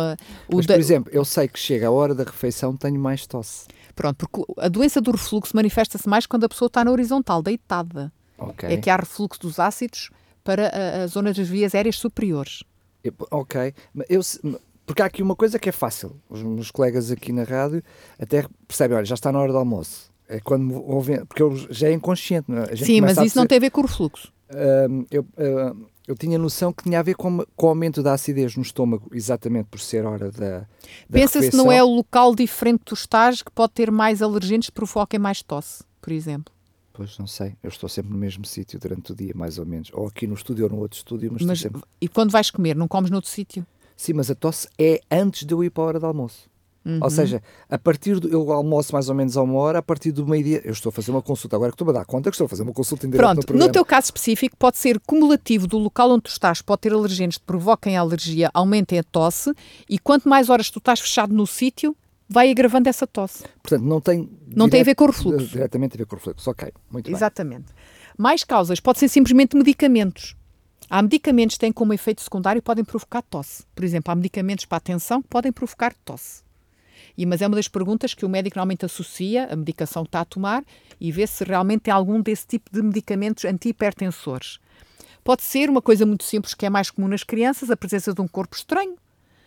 Mas, 0.54 0.66
da... 0.66 0.74
por 0.74 0.80
exemplo, 0.82 1.14
eu 1.14 1.24
sei 1.24 1.48
que 1.48 1.58
chega 1.58 1.88
a 1.88 1.92
hora 1.92 2.14
da 2.14 2.26
refeição, 2.26 2.76
tenho 2.76 3.00
mais 3.00 3.26
tosse. 3.26 3.68
Pronto, 3.96 4.28
porque 4.28 4.52
a 4.60 4.68
doença 4.68 5.00
do 5.00 5.12
refluxo 5.12 5.56
manifesta-se 5.56 6.10
mais 6.10 6.26
quando 6.26 6.44
a 6.44 6.50
pessoa 6.50 6.68
está 6.68 6.84
na 6.84 6.92
horizontal, 6.92 7.42
deitada. 7.42 8.12
Okay. 8.38 8.74
É 8.74 8.78
que 8.78 8.90
há 8.90 8.98
refluxo 8.98 9.40
dos 9.40 9.60
ácidos 9.60 10.10
para 10.44 10.68
a, 10.68 11.04
a 11.04 11.08
zona 11.08 11.32
das 11.32 11.48
vias 11.48 11.74
aéreas 11.74 11.96
superiores. 11.96 12.64
Eu, 13.04 13.14
ok, 13.32 13.74
eu, 14.10 14.22
porque 14.86 15.02
há 15.02 15.06
aqui 15.06 15.22
uma 15.22 15.36
coisa 15.36 15.60
que 15.60 15.70
é 15.70 15.72
fácil. 15.72 16.16
Os 16.30 16.42
meus 16.42 16.72
colegas 16.72 17.12
aqui 17.12 17.32
na 17.32 17.44
rádio 17.44 17.84
até 18.20 18.46
percebem, 18.68 18.98
olha, 18.98 19.06
já 19.06 19.16
está 19.16 19.32
na 19.32 19.40
hora 19.40 19.52
do 19.52 19.58
almoço. 19.58 20.12
É 20.28 20.40
quando 20.40 20.74
ouvem, 20.84 21.26
porque 21.26 21.44
eu 21.44 21.56
já 21.70 21.90
é 21.90 21.94
inconsciente. 21.94 22.48
É? 22.52 22.76
Sim, 22.76 23.02
mas 23.02 23.18
isso 23.18 23.38
não 23.38 23.46
tem 23.46 23.58
a 23.58 23.62
ver 23.62 23.70
com 23.70 23.82
o 23.82 23.86
refluxo. 23.86 24.32
Uh, 24.50 25.06
eu, 25.12 25.22
uh, 25.22 25.88
eu 26.08 26.16
tinha 26.16 26.38
noção 26.38 26.72
que 26.72 26.84
tinha 26.84 27.00
a 27.00 27.04
ver 27.04 27.16
com, 27.16 27.46
com 27.56 27.66
o 27.66 27.70
aumento 27.70 28.04
da 28.04 28.14
acidez 28.14 28.56
no 28.56 28.62
estômago, 28.62 29.10
exatamente 29.14 29.68
por 29.70 29.80
ser 29.80 30.06
hora 30.06 30.32
da. 30.32 30.60
da 30.60 30.68
Pensa 31.12 31.42
se 31.42 31.56
não 31.56 31.72
é 31.72 31.84
o 31.84 31.88
local 31.88 32.36
diferente 32.36 32.84
do 32.86 32.94
estágio 32.94 33.44
que 33.46 33.52
pode 33.52 33.74
ter 33.74 33.92
mais 33.92 34.22
alergentes 34.22 34.70
que 34.70 34.76
provoquem 34.76 35.20
mais 35.20 35.42
tosse, 35.42 35.84
por 36.02 36.12
exemplo. 36.12 36.53
Pois 36.94 37.18
não 37.18 37.26
sei, 37.26 37.56
eu 37.64 37.70
estou 37.70 37.90
sempre 37.90 38.12
no 38.12 38.18
mesmo 38.18 38.46
sítio 38.46 38.80
durante 38.80 39.12
o 39.12 39.16
dia, 39.16 39.34
mais 39.36 39.58
ou 39.58 39.66
menos. 39.66 39.90
Ou 39.94 40.08
aqui 40.08 40.28
no 40.28 40.36
estúdio 40.36 40.66
ou 40.66 40.72
no 40.72 40.78
outro 40.78 40.96
estúdio, 40.96 41.32
mas, 41.34 41.42
mas 41.42 41.60
sempre... 41.60 41.82
E 42.00 42.08
quando 42.08 42.30
vais 42.30 42.52
comer, 42.52 42.76
não 42.76 42.88
comes 42.88 43.10
noutro 43.10 43.30
sítio? 43.30 43.66
Sim, 43.98 44.14
mas 44.14 44.30
a 44.30 44.36
tosse 44.36 44.68
é 44.78 45.02
antes 45.10 45.44
de 45.44 45.54
eu 45.54 45.64
ir 45.64 45.72
para 45.72 45.84
a 45.84 45.88
hora 45.88 46.00
do 46.00 46.06
almoço. 46.06 46.54
Uhum. 46.86 47.00
Ou 47.02 47.10
seja, 47.10 47.42
a 47.70 47.78
partir 47.78 48.20
do. 48.20 48.28
Eu 48.28 48.52
almoço 48.52 48.92
mais 48.92 49.08
ou 49.08 49.16
menos 49.16 49.38
a 49.38 49.42
uma 49.42 49.58
hora, 49.58 49.80
a 49.80 49.82
partir 49.82 50.12
do 50.12 50.28
meio-dia. 50.28 50.62
Eu 50.66 50.74
estou 50.74 50.90
a 50.90 50.92
fazer 50.92 51.12
uma 51.12 51.22
consulta. 51.22 51.56
Agora 51.56 51.72
que 51.72 51.76
estou 51.76 51.90
a 51.90 51.94
dar 51.94 52.06
conta 52.06 52.30
que 52.30 52.36
estou 52.36 52.46
a 52.46 52.50
fazer 52.50 52.64
uma 52.64 52.74
consulta 52.74 53.08
em 53.08 53.10
Pronto, 53.10 53.54
no, 53.54 53.60
no 53.60 53.72
teu 53.72 53.86
caso 53.86 54.06
específico, 54.06 54.58
pode 54.58 54.78
ser 54.78 55.00
cumulativo 55.00 55.66
do 55.66 55.78
local 55.78 56.12
onde 56.12 56.24
tu 56.24 56.32
estás, 56.32 56.62
pode 56.62 56.82
ter 56.82 56.92
alergenos 56.92 57.38
que 57.38 57.46
provoquem 57.46 57.98
a 57.98 58.02
alergia, 58.02 58.50
aumentem 58.54 59.00
a 59.00 59.04
tosse, 59.04 59.54
e 59.90 59.98
quanto 59.98 60.28
mais 60.28 60.50
horas 60.50 60.70
tu 60.70 60.80
estás 60.80 61.00
fechado 61.00 61.34
no 61.34 61.48
sítio, 61.48 61.96
vai 62.34 62.50
agravando 62.50 62.90
essa 62.90 63.06
tosse. 63.06 63.44
Portanto, 63.62 63.84
não 63.84 64.02
tem. 64.02 64.28
Não 64.48 64.68
tem 64.68 64.82
a 64.82 64.84
ver 64.84 64.96
com 64.96 65.04
o 65.06 65.08
refluxo. 65.08 65.48
Diretamente 65.48 65.96
a 65.96 65.98
ver 66.00 66.06
com 66.08 66.16
o 66.16 66.20
refluxo, 66.20 66.50
ok. 66.50 66.74
Muito 66.92 67.12
Exatamente. 67.12 67.66
Bem. 67.66 67.76
Mais 68.18 68.44
causas, 68.44 68.80
pode 68.80 69.00
ser 69.00 69.08
simplesmente 69.08 69.56
medicamentos. 69.56 70.36
Há 70.90 71.02
medicamentos 71.02 71.56
que 71.56 71.62
têm 71.62 71.72
como 71.72 71.94
efeito 71.94 72.22
secundário 72.22 72.62
podem 72.62 72.84
provocar 72.84 73.22
tosse. 73.22 73.64
Por 73.76 73.84
exemplo, 73.84 74.12
há 74.12 74.16
medicamentos 74.16 74.66
para 74.66 74.78
a 74.78 74.82
tensão 74.82 75.22
que 75.22 75.28
podem 75.28 75.52
provocar 75.52 75.94
tosse. 76.04 76.44
E, 77.18 77.26
mas 77.26 77.42
é 77.42 77.48
uma 77.48 77.56
das 77.56 77.68
perguntas 77.68 78.14
que 78.14 78.26
o 78.26 78.30
médico 78.30 78.58
normalmente 78.58 78.86
associa 78.86 79.48
a 79.52 79.56
medicação 79.56 80.04
que 80.04 80.10
está 80.10 80.22
a 80.22 80.26
tomar 80.26 80.64
e 81.00 81.12
vê 81.12 81.26
se 81.28 81.44
realmente 81.44 81.82
tem 81.82 81.94
algum 81.94 82.20
desse 82.20 82.48
tipo 82.48 82.72
de 82.72 82.82
medicamentos 82.82 83.46
antihipertensores. 83.46 84.60
Pode 85.24 85.44
ser 85.44 85.70
uma 85.70 85.82
coisa 85.82 86.06
muito 86.06 86.24
simples 86.24 86.54
que 86.54 86.66
é 86.66 86.70
mais 86.70 86.90
comum 86.90 87.08
nas 87.08 87.24
crianças, 87.24 87.70
a 87.70 87.78
presença 87.78 88.14
de 88.14 88.22
um 88.22 88.28
corpo 88.28 88.56
estranho, 88.56 88.96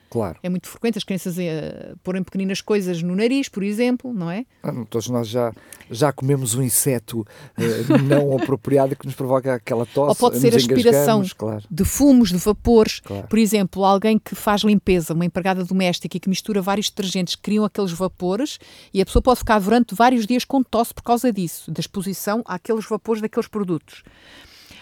Claro. 0.09 0.39
É 0.43 0.49
muito 0.49 0.69
frequente 0.69 0.99
as 0.99 1.05
crianças 1.05 1.37
uh, 1.37 1.97
porem 2.03 2.23
pequeninas 2.23 2.61
coisas 2.61 3.03
no 3.03 3.15
nariz, 3.15 3.49
por 3.49 3.63
exemplo, 3.63 4.13
não 4.13 4.31
é? 4.31 4.47
Ah, 4.63 4.73
todos 4.89 5.09
nós 5.09 5.29
já, 5.29 5.53
já 5.91 6.13
comemos 6.13 6.55
um 6.55 6.63
inseto 6.63 7.21
uh, 7.21 8.03
não 8.03 8.37
apropriado 8.39 8.95
que 8.97 9.07
nos 9.07 9.15
provoca 9.15 9.55
aquela 9.55 9.85
tosse. 9.87 10.11
Ou 10.11 10.17
pode 10.17 10.39
ser 10.39 10.55
a 10.55 10.57
aspiração 10.57 11.25
claro. 11.37 11.65
de 11.71 11.85
fumos, 11.85 12.31
de 12.31 12.39
vapores. 12.39 13.01
Claro. 13.01 13.27
Por 13.27 13.39
exemplo, 13.39 13.85
alguém 13.85 14.19
que 14.19 14.35
faz 14.35 14.63
limpeza, 14.63 15.13
uma 15.15 15.25
empregada 15.25 15.65
doméstica 15.65 16.17
e 16.17 16.21
que 16.21 16.29
mistura 16.29 16.63
vários 16.63 16.89
detergentes 16.89 17.35
que 17.35 17.43
criam 17.43 17.65
aqueles 17.65 17.93
vapores 17.93 18.59
e 18.95 19.01
a 19.01 19.05
pessoa 19.05 19.23
pode 19.23 19.41
ficar 19.41 19.59
durante 19.59 19.95
vários 19.95 20.27
dias 20.27 20.45
com 20.45 20.63
tosse 20.63 20.95
por 20.95 21.03
causa 21.03 21.33
disso, 21.33 21.71
da 21.71 21.81
exposição 21.81 22.43
àqueles 22.47 22.87
vapores 22.87 23.21
daqueles 23.21 23.49
produtos. 23.49 24.03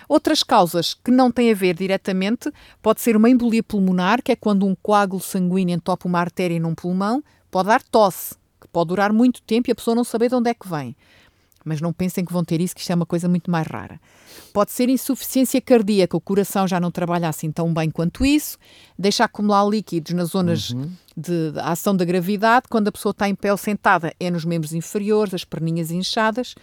Outras 0.09 0.43
causas 0.43 0.95
que 0.95 1.11
não 1.11 1.31
têm 1.31 1.51
a 1.51 1.55
ver 1.55 1.75
diretamente 1.75 2.51
pode 2.83 3.01
ser 3.01 3.17
uma 3.17 3.31
embolia 3.31 3.63
pulmonar, 3.63 4.23
que 4.23 4.33
é 4.33 4.37
quando 4.37 4.67
um 4.67 4.75
coágulo 4.75 5.23
sanguíneo 5.23 5.75
entope 5.75 6.07
uma 6.07 6.21
artéria 6.21 6.61
num 6.61 6.75
pulmão, 6.75 7.23
pode 7.51 7.69
dar 7.69 7.83
tosse, 7.83 8.35
que 8.61 8.69
pode 8.69 8.89
durar 8.89 9.13
muito 9.13 9.43
tempo 9.43 9.71
e 9.71 9.73
a 9.73 9.75
pessoa 9.75 9.95
não 9.95 10.05
saber 10.05 10.29
de 10.29 10.35
onde 10.35 10.51
é 10.51 10.55
que 10.55 10.69
vem. 10.69 10.97
Mas 11.65 11.81
não 11.81 11.93
pensem 11.95 12.25
que 12.25 12.33
vão 12.33 12.45
ter 12.45 12.61
isso, 12.61 12.75
que 12.75 12.81
isto 12.83 12.91
é 12.91 12.95
uma 12.95 13.07
coisa 13.07 13.27
muito 13.27 13.51
mais 13.51 13.67
rara. 13.67 13.99
Pode 14.53 14.71
ser 14.71 14.89
insuficiência 14.91 15.61
cardíaca, 15.63 16.15
o 16.17 16.21
coração 16.21 16.69
já 16.69 16.79
não 16.79 16.91
trabalha 16.91 17.29
assim 17.29 17.51
tão 17.51 17.73
bem 17.73 17.91
quanto 17.91 18.25
isso, 18.25 18.59
deixa 18.99 19.25
acumular 19.25 19.67
líquidos 19.67 20.13
nas 20.13 20.29
zonas 20.29 20.71
uhum. 20.71 20.91
de, 21.17 21.53
de, 21.53 21.61
ação 21.61 21.97
da 21.97 22.05
gravidade. 22.05 22.67
Quando 22.69 22.89
a 22.89 22.93
pessoa 22.93 23.13
está 23.13 23.29
em 23.29 23.35
pé 23.35 23.51
ou 23.51 23.57
sentada, 23.57 24.13
é 24.21 24.31
nos 24.31 24.45
membros 24.45 24.75
inferiores, 24.75 25.33
as 25.33 25.45
perninhas 25.45 25.91
inchadas, 25.91 26.55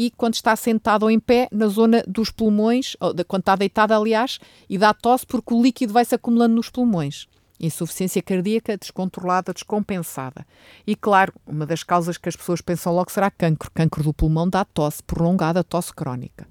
e 0.00 0.12
quando 0.12 0.34
está 0.34 0.54
sentada 0.54 1.04
ou 1.04 1.10
em 1.10 1.18
pé, 1.18 1.48
na 1.50 1.66
zona 1.66 2.04
dos 2.06 2.30
pulmões, 2.30 2.96
quando 3.26 3.40
está 3.40 3.56
deitada, 3.56 3.96
aliás, 3.96 4.38
e 4.70 4.78
dá 4.78 4.94
tosse 4.94 5.26
porque 5.26 5.52
o 5.52 5.60
líquido 5.60 5.92
vai 5.92 6.04
se 6.04 6.14
acumulando 6.14 6.54
nos 6.54 6.70
pulmões. 6.70 7.26
Insuficiência 7.58 8.22
cardíaca 8.22 8.78
descontrolada, 8.78 9.52
descompensada. 9.52 10.46
E 10.86 10.94
claro, 10.94 11.32
uma 11.44 11.66
das 11.66 11.82
causas 11.82 12.16
que 12.16 12.28
as 12.28 12.36
pessoas 12.36 12.60
pensam 12.60 12.94
logo 12.94 13.10
será 13.10 13.28
cancro. 13.28 13.72
Cancro 13.74 14.04
do 14.04 14.14
pulmão 14.14 14.48
dá 14.48 14.64
tosse 14.64 15.02
prolongada, 15.02 15.64
tosse 15.64 15.92
crónica. 15.92 16.46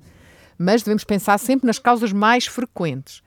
Mas 0.58 0.84
devemos 0.84 1.06
pensar 1.06 1.38
sempre 1.38 1.68
nas 1.68 1.80
causas 1.80 2.12
mais 2.12 2.48
frequentes. 2.48 3.22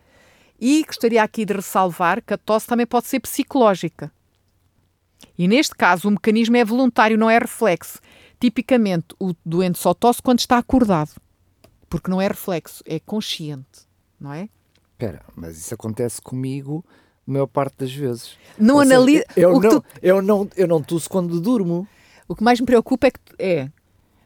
E 0.60 0.84
gostaria 0.84 1.22
aqui 1.22 1.46
de 1.46 1.54
ressalvar 1.54 2.22
que 2.22 2.34
a 2.34 2.36
tosse 2.36 2.66
também 2.66 2.84
pode 2.84 3.06
ser 3.06 3.20
psicológica. 3.20 4.12
E 5.38 5.48
neste 5.48 5.74
caso, 5.74 6.08
o 6.08 6.10
mecanismo 6.10 6.58
é 6.58 6.64
voluntário, 6.64 7.16
não 7.16 7.30
é 7.30 7.38
reflexo. 7.38 7.98
Tipicamente, 8.40 9.14
o 9.20 9.34
doente 9.44 9.78
só 9.78 9.92
tosse 9.92 10.22
quando 10.22 10.38
está 10.38 10.56
acordado. 10.58 11.10
Porque 11.88 12.10
não 12.10 12.20
é 12.20 12.26
reflexo, 12.26 12.82
é 12.86 12.98
consciente, 12.98 13.86
não 14.18 14.32
é? 14.32 14.48
Espera, 14.92 15.22
mas 15.36 15.58
isso 15.58 15.74
acontece 15.74 16.20
comigo 16.22 16.84
a 17.28 17.30
maior 17.30 17.46
parte 17.46 17.78
das 17.78 17.92
vezes. 17.92 18.36
Não 18.58 18.78
analisa. 18.78 19.24
Eu, 19.36 19.60
não, 19.60 19.80
tu... 19.80 19.84
eu, 20.02 20.22
não, 20.22 20.48
eu 20.56 20.66
não 20.66 20.82
tuço 20.82 21.08
quando 21.08 21.40
durmo. 21.40 21.86
O 22.26 22.34
que 22.34 22.42
mais 22.42 22.60
me 22.60 22.66
preocupa 22.66 23.08
é 23.08 23.10
que. 23.10 23.20
É, 23.38 23.70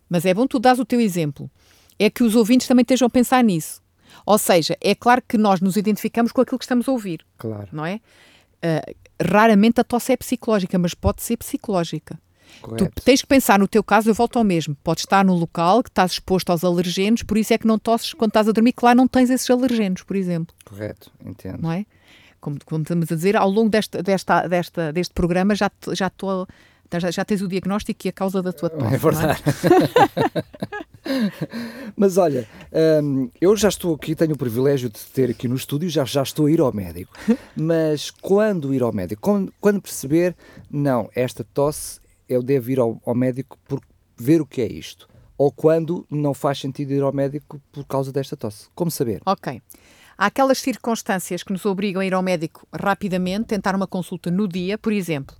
mas 0.08 0.24
é 0.24 0.34
bom 0.34 0.46
tu 0.46 0.58
dás 0.58 0.78
o 0.78 0.84
teu 0.84 1.00
exemplo. 1.00 1.50
É 1.98 2.10
que 2.10 2.22
os 2.22 2.36
ouvintes 2.36 2.68
também 2.68 2.82
estejam 2.82 3.06
a 3.06 3.10
pensar 3.10 3.42
nisso. 3.42 3.82
Ou 4.26 4.38
seja, 4.38 4.76
é 4.80 4.94
claro 4.94 5.22
que 5.26 5.36
nós 5.36 5.60
nos 5.60 5.76
identificamos 5.76 6.32
com 6.32 6.40
aquilo 6.40 6.58
que 6.58 6.64
estamos 6.64 6.88
a 6.88 6.92
ouvir. 6.92 7.24
Claro. 7.36 7.68
Não 7.72 7.84
é? 7.84 8.00
Uh, 8.64 8.94
raramente 9.20 9.80
a 9.80 9.84
tosse 9.84 10.12
é 10.12 10.16
psicológica, 10.16 10.78
mas 10.78 10.94
pode 10.94 11.22
ser 11.22 11.36
psicológica. 11.36 12.18
Correto. 12.60 12.90
Tu 12.94 13.02
tens 13.02 13.20
que 13.20 13.26
pensar 13.26 13.58
no 13.58 13.68
teu 13.68 13.82
caso, 13.82 14.08
eu 14.08 14.14
volto 14.14 14.38
ao 14.38 14.44
mesmo. 14.44 14.76
Podes 14.82 15.04
estar 15.04 15.24
no 15.24 15.34
local 15.34 15.82
que 15.82 15.90
estás 15.90 16.12
exposto 16.12 16.50
aos 16.50 16.64
alergenos, 16.64 17.22
por 17.22 17.36
isso 17.36 17.52
é 17.52 17.58
que 17.58 17.66
não 17.66 17.78
tosses 17.78 18.14
quando 18.14 18.30
estás 18.30 18.48
a 18.48 18.52
dormir, 18.52 18.72
que 18.72 18.84
lá 18.84 18.94
não 18.94 19.06
tens 19.06 19.30
esses 19.30 19.48
alergenos, 19.50 20.02
por 20.02 20.16
exemplo. 20.16 20.54
Correto, 20.64 21.10
entendo. 21.24 21.62
Não 21.62 21.72
é? 21.72 21.84
como, 22.44 22.58
como 22.66 22.82
estamos 22.82 23.10
a 23.10 23.14
dizer, 23.14 23.36
ao 23.36 23.48
longo 23.48 23.70
desta, 23.70 24.02
desta, 24.02 24.46
desta, 24.46 24.92
deste 24.92 25.14
programa 25.14 25.54
já, 25.54 25.70
já, 25.92 26.10
tô, 26.10 26.46
já, 26.92 27.10
já 27.10 27.24
tens 27.24 27.40
o 27.40 27.48
diagnóstico 27.48 28.06
e 28.06 28.10
a 28.10 28.12
causa 28.12 28.42
da 28.42 28.52
tua 28.52 28.68
tosse. 28.68 28.94
É 28.94 28.98
verdade. 28.98 29.42
É? 30.36 30.44
Mas 31.96 32.18
olha, 32.18 32.46
hum, 33.02 33.30
eu 33.40 33.56
já 33.56 33.68
estou 33.68 33.94
aqui, 33.94 34.14
tenho 34.14 34.34
o 34.34 34.38
privilégio 34.38 34.90
de 34.90 35.00
ter 35.00 35.30
aqui 35.30 35.48
no 35.48 35.54
estúdio, 35.54 35.88
já, 35.88 36.04
já 36.04 36.22
estou 36.22 36.46
a 36.46 36.50
ir 36.50 36.60
ao 36.60 36.72
médico. 36.72 37.16
Mas 37.56 38.10
quando 38.10 38.74
ir 38.74 38.82
ao 38.82 38.92
médico? 38.92 39.22
Quando, 39.22 39.52
quando 39.58 39.80
perceber, 39.80 40.36
não, 40.70 41.08
esta 41.14 41.44
tosse, 41.44 41.98
eu 42.28 42.42
devo 42.42 42.70
ir 42.70 42.78
ao, 42.78 43.00
ao 43.04 43.14
médico 43.14 43.58
por 43.64 43.80
ver 44.16 44.40
o 44.40 44.46
que 44.46 44.60
é 44.60 44.66
isto. 44.70 45.08
Ou 45.36 45.50
quando 45.50 46.06
não 46.10 46.32
faz 46.32 46.58
sentido 46.58 46.92
ir 46.92 47.02
ao 47.02 47.12
médico 47.12 47.60
por 47.72 47.84
causa 47.84 48.12
desta 48.12 48.36
tosse. 48.36 48.68
Como 48.74 48.90
saber? 48.90 49.20
Ok. 49.26 49.60
Há 50.16 50.26
aquelas 50.26 50.58
circunstâncias 50.58 51.42
que 51.42 51.52
nos 51.52 51.66
obrigam 51.66 52.00
a 52.00 52.06
ir 52.06 52.14
ao 52.14 52.22
médico 52.22 52.66
rapidamente, 52.72 53.46
tentar 53.46 53.74
uma 53.74 53.86
consulta 53.86 54.30
no 54.30 54.46
dia, 54.46 54.78
por 54.78 54.92
exemplo, 54.92 55.36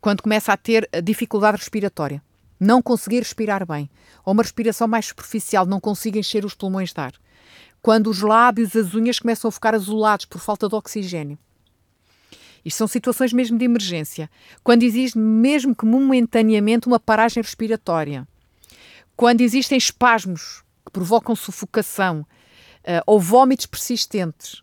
quando 0.00 0.22
começa 0.22 0.52
a 0.52 0.56
ter 0.56 0.88
dificuldade 1.02 1.58
respiratória, 1.58 2.22
não 2.58 2.80
conseguir 2.80 3.18
respirar 3.18 3.66
bem, 3.66 3.90
ou 4.24 4.32
uma 4.32 4.42
respiração 4.42 4.86
mais 4.86 5.06
superficial, 5.06 5.66
não 5.66 5.80
consiga 5.80 6.18
encher 6.18 6.44
os 6.44 6.54
pulmões 6.54 6.92
de 6.92 7.00
ar. 7.00 7.12
Quando 7.80 8.08
os 8.08 8.20
lábios, 8.20 8.76
as 8.76 8.94
unhas 8.94 9.18
começam 9.18 9.48
a 9.48 9.52
ficar 9.52 9.74
azulados 9.74 10.26
por 10.26 10.40
falta 10.40 10.68
de 10.68 10.74
oxigênio. 10.76 11.36
Isto 12.64 12.78
são 12.78 12.86
situações 12.86 13.32
mesmo 13.32 13.58
de 13.58 13.64
emergência. 13.64 14.30
Quando 14.62 14.82
existe 14.82 15.18
mesmo 15.18 15.74
que 15.74 15.84
momentaneamente 15.84 16.86
uma 16.86 17.00
paragem 17.00 17.42
respiratória. 17.42 18.26
Quando 19.16 19.40
existem 19.40 19.76
espasmos 19.76 20.62
que 20.84 20.92
provocam 20.92 21.34
sufocação, 21.34 22.26
uh, 22.82 23.02
ou 23.06 23.20
vômitos 23.20 23.66
persistentes, 23.66 24.62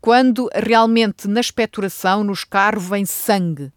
quando 0.00 0.48
realmente 0.54 1.26
na 1.28 1.40
expectoração, 1.40 2.22
no 2.22 2.32
escarro, 2.32 2.80
vem 2.80 3.04
sangue, 3.04 3.72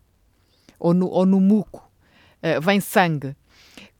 ou 0.79 0.93
no, 0.93 1.07
ou 1.07 1.25
no 1.25 1.39
muco, 1.39 1.89
uh, 2.43 2.61
vem 2.61 2.79
sangue. 2.79 3.35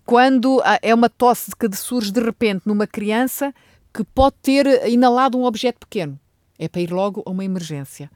Quando 0.06 0.58
uh, 0.58 0.64
é 0.82 0.94
uma 0.94 1.10
tosse 1.10 1.52
que 1.56 1.76
surge 1.76 2.12
de 2.12 2.22
repente 2.22 2.64
numa 2.66 2.88
criança 2.88 3.54
que 3.94 4.04
pode 4.04 4.36
ter 4.42 4.88
inalado 4.90 5.38
um 5.38 5.44
objeto 5.44 5.80
pequeno, 5.80 6.20
é 6.58 6.68
para 6.68 6.82
ir 6.82 6.92
logo 6.92 7.24
a 7.26 7.30
uma 7.30 7.44
emergência. 7.44 8.10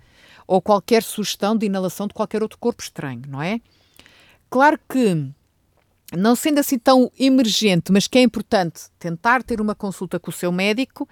Ou 0.48 0.62
qualquer 0.62 1.04
sugestão 1.04 1.56
de 1.58 1.66
inalação 1.66 2.08
de 2.08 2.14
qualquer 2.14 2.44
outro 2.44 2.58
corpo 2.58 2.82
estranho, 2.82 3.22
não 3.28 3.42
é? 3.42 3.60
Claro 4.50 4.80
que 4.88 5.28
não 6.16 6.36
sendo 6.36 6.60
assim 6.60 6.78
tão 6.78 7.12
emergente, 7.20 7.92
mas 7.92 8.08
que 8.08 8.18
é 8.18 8.22
importante 8.22 8.84
tentar 9.00 9.44
ter 9.44 9.60
uma 9.60 9.74
consulta 9.74 10.20
com 10.20 10.30
o 10.30 10.34
seu 10.34 10.52
médico, 10.52 11.08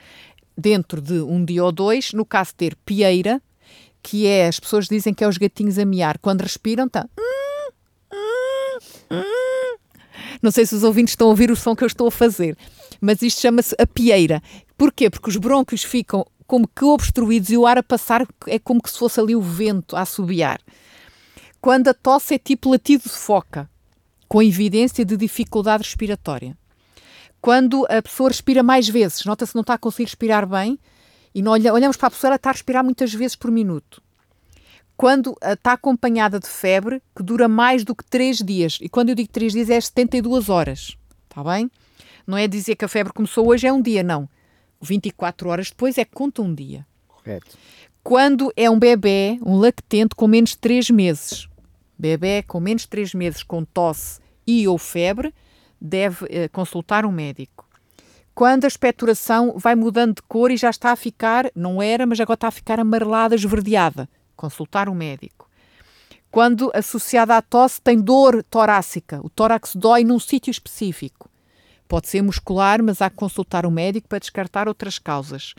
dentro 0.57 1.01
de 1.01 1.19
um 1.21 1.43
dia 1.43 1.63
ou 1.63 1.71
dois, 1.71 2.13
no 2.13 2.25
caso 2.25 2.53
ter 2.55 2.75
pieira, 2.85 3.41
que 4.01 4.27
é, 4.27 4.47
as 4.47 4.59
pessoas 4.59 4.87
dizem 4.87 5.13
que 5.13 5.23
é 5.23 5.27
os 5.27 5.37
gatinhos 5.37 5.79
a 5.79 5.85
miar, 5.85 6.17
quando 6.19 6.41
respiram, 6.41 6.85
está. 6.85 7.07
Não 10.41 10.51
sei 10.51 10.65
se 10.65 10.75
os 10.75 10.83
ouvintes 10.83 11.13
estão 11.13 11.27
a 11.27 11.29
ouvir 11.29 11.49
o 11.49 11.55
som 11.55 11.75
que 11.75 11.83
eu 11.83 11.87
estou 11.87 12.07
a 12.07 12.11
fazer, 12.11 12.57
mas 12.99 13.21
isto 13.21 13.41
chama-se 13.41 13.75
a 13.79 13.87
pieira. 13.87 14.41
Porquê? 14.77 15.09
Porque 15.09 15.29
os 15.29 15.37
brônquios 15.37 15.83
ficam 15.83 16.25
como 16.45 16.67
que 16.67 16.85
obstruídos 16.85 17.49
e 17.49 17.57
o 17.57 17.65
ar 17.65 17.77
a 17.77 17.83
passar 17.83 18.27
é 18.47 18.59
como 18.59 18.81
que 18.81 18.91
se 18.91 18.99
fosse 18.99 19.19
ali 19.19 19.35
o 19.35 19.41
vento 19.41 19.95
a 19.95 20.01
assobiar. 20.01 20.59
Quando 21.61 21.87
a 21.87 21.93
tosse 21.93 22.35
é 22.35 22.37
tipo 22.37 22.69
latido 22.69 23.03
de 23.03 23.09
foca, 23.09 23.69
com 24.27 24.41
evidência 24.41 25.05
de 25.05 25.15
dificuldade 25.15 25.83
respiratória 25.83 26.57
quando 27.43 27.85
a 27.89 28.01
pessoa 28.01 28.29
respira 28.29 28.63
mais 28.63 28.87
vezes, 28.87 29.25
nota-se 29.25 29.51
que 29.51 29.57
não 29.57 29.63
está 29.63 29.73
a 29.73 29.77
conseguir 29.77 30.05
respirar 30.05 30.47
bem, 30.47 30.79
e 31.35 31.45
olha, 31.45 31.73
olhamos 31.73 31.97
para 31.97 32.07
a 32.07 32.11
pessoa, 32.11 32.29
ela 32.29 32.35
está 32.37 32.51
a 32.51 32.53
respirar 32.53 32.85
muitas 32.85 33.13
vezes 33.13 33.35
por 33.35 33.51
minuto. 33.51 34.01
Quando 34.95 35.35
está 35.41 35.73
acompanhada 35.73 36.39
de 36.39 36.47
febre, 36.47 37.01
que 37.13 37.21
dura 37.21 37.49
mais 37.49 37.83
do 37.83 37.93
que 37.93 38.05
3 38.05 38.37
dias, 38.37 38.79
e 38.79 38.87
quando 38.87 39.09
eu 39.09 39.15
digo 39.15 39.29
3 39.29 39.51
dias 39.51 39.69
é 39.69 39.81
72 39.81 40.47
horas, 40.47 40.95
está 41.29 41.43
bem? 41.43 41.69
Não 42.25 42.37
é 42.37 42.47
dizer 42.47 42.77
que 42.77 42.85
a 42.85 42.87
febre 42.87 43.11
começou 43.11 43.49
hoje, 43.49 43.67
é 43.67 43.73
um 43.73 43.81
dia, 43.81 44.03
não. 44.03 44.29
24 44.83 45.49
horas 45.49 45.69
depois 45.69 45.97
é 45.97 46.05
que 46.05 46.11
conta 46.11 46.41
um 46.41 46.53
dia. 46.53 46.85
Correto. 47.07 47.57
Quando 48.03 48.51
é 48.57 48.69
um 48.69 48.77
bebê, 48.77 49.39
um 49.45 49.57
lactente 49.57 50.13
com 50.15 50.27
menos 50.27 50.51
de 50.51 50.57
3 50.57 50.89
meses, 50.89 51.47
bebê 51.97 52.43
com 52.43 52.59
menos 52.59 52.81
de 52.83 52.89
3 52.89 53.13
meses 53.13 53.43
com 53.43 53.63
tosse 53.63 54.19
e 54.45 54.67
ou 54.67 54.77
febre, 54.77 55.33
deve 55.79 56.25
eh, 56.29 56.47
consultar 56.49 57.05
um 57.05 57.11
médico. 57.11 57.67
Quando 58.35 58.65
a 58.65 58.67
expectoração 58.67 59.55
vai 59.57 59.75
mudando 59.75 60.15
de 60.15 60.21
cor 60.23 60.49
e 60.49 60.57
já 60.57 60.69
está 60.69 60.91
a 60.91 60.95
ficar, 60.95 61.51
não 61.55 61.81
era, 61.81 62.05
mas 62.05 62.19
agora 62.19 62.35
está 62.35 62.47
a 62.47 62.51
ficar 62.51 62.79
amarelada, 62.79 63.35
esverdeada, 63.35 64.09
consultar 64.35 64.89
um 64.89 64.95
médico. 64.95 65.49
Quando 66.31 66.71
associada 66.73 67.37
à 67.37 67.41
tosse 67.43 67.79
tem 67.79 68.01
dor 68.01 68.43
torácica, 68.43 69.21
o 69.23 69.29
tórax 69.29 69.75
dói 69.75 70.03
num 70.03 70.19
sítio 70.19 70.49
específico. 70.49 71.29
Pode 71.93 72.09
ser 72.09 72.23
muscular, 72.23 72.81
mas 72.81 73.03
há 73.03 73.09
que 73.11 73.15
consultar 73.15 73.67
um 73.67 73.69
médico 73.69 74.07
para 74.07 74.17
descartar 74.17 74.67
outras 74.67 74.97
causas. 74.97 75.53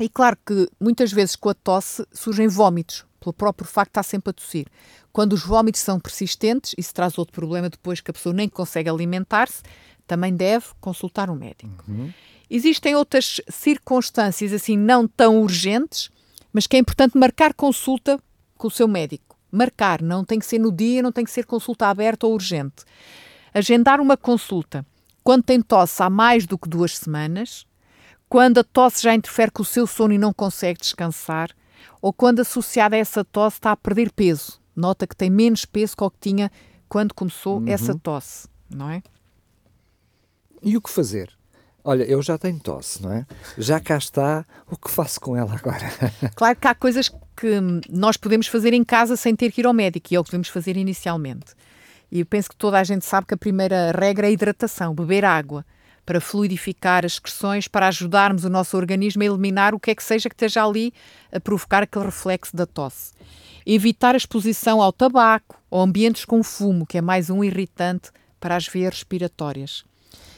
E 0.00 0.08
claro 0.08 0.38
que 0.46 0.66
muitas 0.80 1.12
vezes 1.12 1.36
com 1.36 1.50
a 1.50 1.54
tosse 1.54 2.02
surgem 2.10 2.48
vômitos, 2.48 3.04
pelo 3.20 3.34
próprio 3.34 3.68
facto 3.68 3.88
de 3.88 3.90
estar 3.90 4.02
sempre 4.04 4.30
a 4.30 4.32
tossir. 4.32 4.66
Quando 5.12 5.34
os 5.34 5.44
vômitos 5.44 5.82
são 5.82 6.00
persistentes, 6.00 6.74
isso 6.78 6.94
traz 6.94 7.18
outro 7.18 7.34
problema 7.34 7.68
depois 7.68 8.00
que 8.00 8.10
a 8.10 8.14
pessoa 8.14 8.32
nem 8.34 8.48
consegue 8.48 8.88
alimentar-se, 8.88 9.62
também 10.06 10.34
deve 10.34 10.68
consultar 10.80 11.28
um 11.28 11.36
médico. 11.36 11.84
Uhum. 11.86 12.10
Existem 12.48 12.96
outras 12.96 13.38
circunstâncias 13.50 14.50
assim 14.54 14.78
não 14.78 15.06
tão 15.06 15.42
urgentes, 15.42 16.08
mas 16.54 16.66
que 16.66 16.74
é 16.74 16.78
importante 16.78 17.18
marcar 17.18 17.52
consulta 17.52 18.18
com 18.56 18.68
o 18.68 18.70
seu 18.70 18.88
médico. 18.88 19.36
Marcar, 19.50 20.00
não 20.00 20.24
tem 20.24 20.38
que 20.38 20.46
ser 20.46 20.58
no 20.58 20.72
dia, 20.72 21.02
não 21.02 21.12
tem 21.12 21.22
que 21.22 21.30
ser 21.30 21.44
consulta 21.44 21.88
aberta 21.88 22.26
ou 22.26 22.32
urgente. 22.32 22.82
Agendar 23.52 24.00
uma 24.00 24.16
consulta 24.16 24.86
quando 25.22 25.42
tem 25.44 25.60
tosse 25.60 26.02
há 26.02 26.10
mais 26.10 26.46
do 26.46 26.58
que 26.58 26.68
duas 26.68 26.96
semanas, 26.96 27.66
quando 28.28 28.58
a 28.58 28.64
tosse 28.64 29.02
já 29.02 29.14
interfere 29.14 29.50
com 29.50 29.62
o 29.62 29.66
seu 29.66 29.86
sono 29.86 30.14
e 30.14 30.18
não 30.18 30.32
consegue 30.32 30.80
descansar, 30.80 31.50
ou 32.00 32.12
quando 32.12 32.40
associada 32.40 32.96
a 32.96 32.98
essa 32.98 33.24
tosse 33.24 33.58
está 33.58 33.72
a 33.72 33.76
perder 33.76 34.10
peso. 34.12 34.60
Nota 34.74 35.06
que 35.06 35.14
tem 35.16 35.30
menos 35.30 35.64
peso 35.64 35.96
que 35.96 36.02
o 36.02 36.10
que 36.10 36.18
tinha 36.18 36.50
quando 36.88 37.14
começou 37.14 37.58
uhum. 37.58 37.68
essa 37.68 37.94
tosse, 37.94 38.48
não 38.68 38.90
é? 38.90 39.02
E 40.62 40.76
o 40.76 40.80
que 40.80 40.90
fazer? 40.90 41.30
Olha, 41.84 42.04
eu 42.04 42.22
já 42.22 42.38
tenho 42.38 42.60
tosse, 42.60 43.02
não 43.02 43.12
é? 43.12 43.26
Já 43.58 43.80
cá 43.80 43.98
está, 43.98 44.46
o 44.70 44.76
que 44.76 44.90
faço 44.90 45.20
com 45.20 45.36
ela 45.36 45.54
agora? 45.54 45.90
Claro 46.36 46.56
que 46.56 46.68
há 46.68 46.74
coisas 46.74 47.08
que 47.36 47.60
nós 47.90 48.16
podemos 48.16 48.46
fazer 48.46 48.72
em 48.72 48.84
casa 48.84 49.16
sem 49.16 49.34
ter 49.34 49.50
que 49.50 49.60
ir 49.60 49.66
ao 49.66 49.72
médico, 49.72 50.08
e 50.10 50.16
é 50.16 50.20
o 50.20 50.24
que 50.24 50.30
devemos 50.30 50.48
fazer 50.48 50.76
inicialmente. 50.76 51.54
E 52.12 52.22
penso 52.26 52.50
que 52.50 52.56
toda 52.56 52.78
a 52.78 52.84
gente 52.84 53.06
sabe 53.06 53.26
que 53.26 53.32
a 53.32 53.38
primeira 53.38 53.90
regra 53.90 54.26
é 54.26 54.28
a 54.28 54.30
hidratação, 54.30 54.94
beber 54.94 55.24
água, 55.24 55.64
para 56.04 56.20
fluidificar 56.20 57.06
as 57.06 57.12
excreções, 57.12 57.66
para 57.66 57.88
ajudarmos 57.88 58.44
o 58.44 58.50
nosso 58.50 58.76
organismo 58.76 59.22
a 59.22 59.24
eliminar 59.24 59.74
o 59.74 59.80
que 59.80 59.92
é 59.92 59.94
que 59.94 60.04
seja 60.04 60.28
que 60.28 60.34
esteja 60.34 60.62
ali 60.62 60.92
a 61.32 61.40
provocar 61.40 61.82
aquele 61.82 62.04
reflexo 62.04 62.54
da 62.54 62.66
tosse. 62.66 63.14
Evitar 63.64 64.14
a 64.14 64.18
exposição 64.18 64.82
ao 64.82 64.92
tabaco 64.92 65.58
ou 65.70 65.80
ambientes 65.80 66.26
com 66.26 66.42
fumo, 66.42 66.84
que 66.84 66.98
é 66.98 67.00
mais 67.00 67.30
um 67.30 67.42
irritante 67.42 68.10
para 68.38 68.56
as 68.56 68.68
veias 68.68 68.92
respiratórias. 68.92 69.82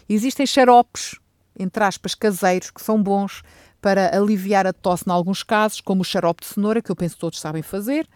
Existem 0.09 0.47
xaropes, 0.47 1.19
entre 1.59 1.83
aspas, 1.83 2.15
caseiros, 2.15 2.71
que 2.71 2.83
são 2.83 3.03
bons 3.03 3.43
para 3.81 4.17
aliviar 4.17 4.65
a 4.65 4.73
tosse 4.73 5.09
em 5.09 5.13
alguns 5.13 5.43
casos, 5.43 5.81
como 5.81 6.03
o 6.03 6.05
xarope 6.05 6.45
de 6.45 6.55
cenoura, 6.55 6.81
que 6.81 6.93
eu 6.93 6.95
penso 6.95 7.19
todos 7.19 7.41
sabem 7.41 7.63
fazer, 7.63 8.07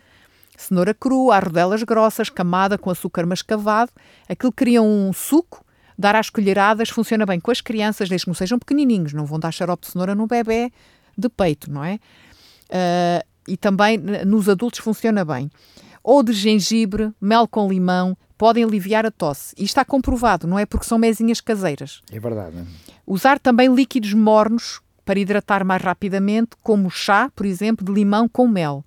cenoura 0.58 0.92
crua, 0.92 1.36
a 1.36 1.38
rodelas 1.38 1.82
grossas, 1.82 2.28
camada 2.28 2.76
com 2.76 2.90
açúcar 2.90 3.24
mascavado. 3.24 3.92
Aquilo 4.28 4.52
cria 4.52 4.82
um 4.82 5.12
suco, 5.12 5.64
dar 5.96 6.16
às 6.16 6.28
colheradas, 6.28 6.90
funciona 6.90 7.24
bem 7.24 7.40
com 7.40 7.50
as 7.50 7.60
crianças, 7.60 8.08
desde 8.08 8.24
que 8.24 8.30
não 8.30 8.34
sejam 8.34 8.58
pequenininhos, 8.58 9.12
não 9.12 9.24
vão 9.24 9.38
dar 9.38 9.52
xarope 9.52 9.86
de 9.86 9.92
cenoura 9.92 10.14
no 10.14 10.26
bebê 10.26 10.70
de 11.16 11.28
peito, 11.28 11.70
não 11.70 11.84
é? 11.84 11.98
Uh, 12.68 13.26
e 13.48 13.56
também 13.56 13.98
nos 13.98 14.48
adultos 14.48 14.80
funciona 14.80 15.24
bem. 15.24 15.50
Ou 16.02 16.22
de 16.22 16.32
gengibre, 16.32 17.12
mel 17.20 17.48
com 17.48 17.68
limão, 17.68 18.16
podem 18.36 18.62
aliviar 18.62 19.04
a 19.04 19.10
tosse. 19.10 19.54
E 19.58 19.64
está 19.64 19.84
comprovado, 19.84 20.46
não 20.46 20.58
é 20.58 20.64
porque 20.64 20.86
são 20.86 20.98
mesinhas 20.98 21.40
caseiras. 21.40 22.00
É 22.12 22.20
verdade. 22.20 22.56
Usar 23.06 23.38
também 23.38 23.74
líquidos 23.74 24.12
mornos 24.12 24.80
para 25.04 25.18
hidratar 25.18 25.64
mais 25.64 25.82
rapidamente, 25.82 26.50
como 26.62 26.90
chá, 26.90 27.30
por 27.34 27.46
exemplo, 27.46 27.84
de 27.84 27.92
limão 27.92 28.28
com 28.28 28.46
mel. 28.46 28.84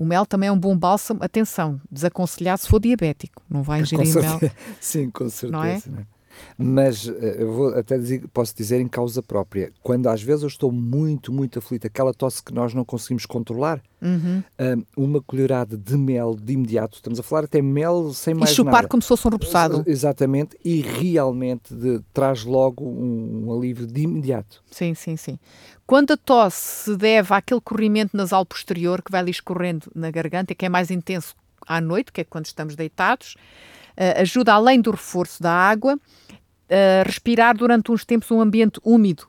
O 0.00 0.04
mel 0.06 0.24
também 0.24 0.48
é 0.48 0.52
um 0.52 0.58
bom 0.58 0.74
bálsamo. 0.74 1.22
Atenção, 1.22 1.78
desaconselhado 1.92 2.62
se 2.62 2.68
for 2.68 2.80
diabético. 2.80 3.42
Não 3.50 3.62
vai 3.62 3.82
ingerir 3.82 4.14
mel. 4.14 4.40
Sim, 4.80 5.10
com 5.10 5.28
certeza. 5.28 5.52
Não 5.52 5.62
é? 5.62 5.78
Né? 5.88 6.06
Mas 6.56 7.08
eh, 7.08 7.36
eu 7.38 7.52
vou 7.52 7.68
até 7.74 7.96
dizer, 7.96 8.26
posso 8.32 8.54
dizer 8.54 8.80
em 8.80 8.88
causa 8.88 9.22
própria. 9.22 9.72
Quando 9.82 10.08
às 10.08 10.22
vezes 10.22 10.42
eu 10.42 10.48
estou 10.48 10.70
muito, 10.70 11.32
muito 11.32 11.58
aflito, 11.58 11.86
aquela 11.86 12.12
tosse 12.12 12.42
que 12.42 12.52
nós 12.52 12.74
não 12.74 12.84
conseguimos 12.84 13.26
controlar, 13.26 13.82
uhum. 14.00 14.42
uma 14.96 15.20
colherada 15.20 15.76
de 15.76 15.96
mel 15.96 16.34
de 16.34 16.52
imediato, 16.52 16.96
estamos 16.96 17.18
a 17.18 17.22
falar 17.22 17.44
até 17.44 17.62
mel 17.62 18.12
sem 18.12 18.34
mais 18.34 18.50
nada. 18.50 18.52
E 18.52 18.56
chupar 18.56 18.88
como 18.88 19.02
se 19.02 19.08
fosse 19.08 19.26
um 19.26 19.30
repousado. 19.30 19.84
Exatamente, 19.86 20.56
e 20.64 20.80
realmente 20.80 21.74
de, 21.74 22.00
traz 22.12 22.44
logo 22.44 22.84
um, 22.84 23.46
um 23.46 23.58
alívio 23.58 23.86
de 23.86 24.02
imediato. 24.02 24.62
Sim, 24.70 24.94
sim, 24.94 25.16
sim. 25.16 25.38
Quando 25.86 26.12
a 26.12 26.16
tosse 26.16 26.84
se 26.84 26.96
deve 26.96 27.34
àquele 27.34 27.60
corrimento 27.60 28.16
nasal 28.16 28.46
posterior 28.46 29.02
que 29.02 29.10
vai 29.10 29.20
ali 29.20 29.30
escorrendo 29.30 29.90
na 29.94 30.10
garganta, 30.10 30.54
que 30.54 30.64
é 30.64 30.68
mais 30.68 30.90
intenso 30.90 31.34
à 31.66 31.80
noite, 31.80 32.12
que 32.12 32.20
é 32.20 32.24
quando 32.24 32.46
estamos 32.46 32.76
deitados, 32.76 33.36
ajuda 33.96 34.54
além 34.54 34.80
do 34.80 34.90
reforço 34.90 35.42
da 35.42 35.52
água 35.52 35.98
uh, 36.70 37.04
respirar 37.04 37.56
durante 37.56 37.90
uns 37.90 38.04
tempos 38.04 38.30
um 38.30 38.40
ambiente 38.40 38.80
úmido, 38.84 39.24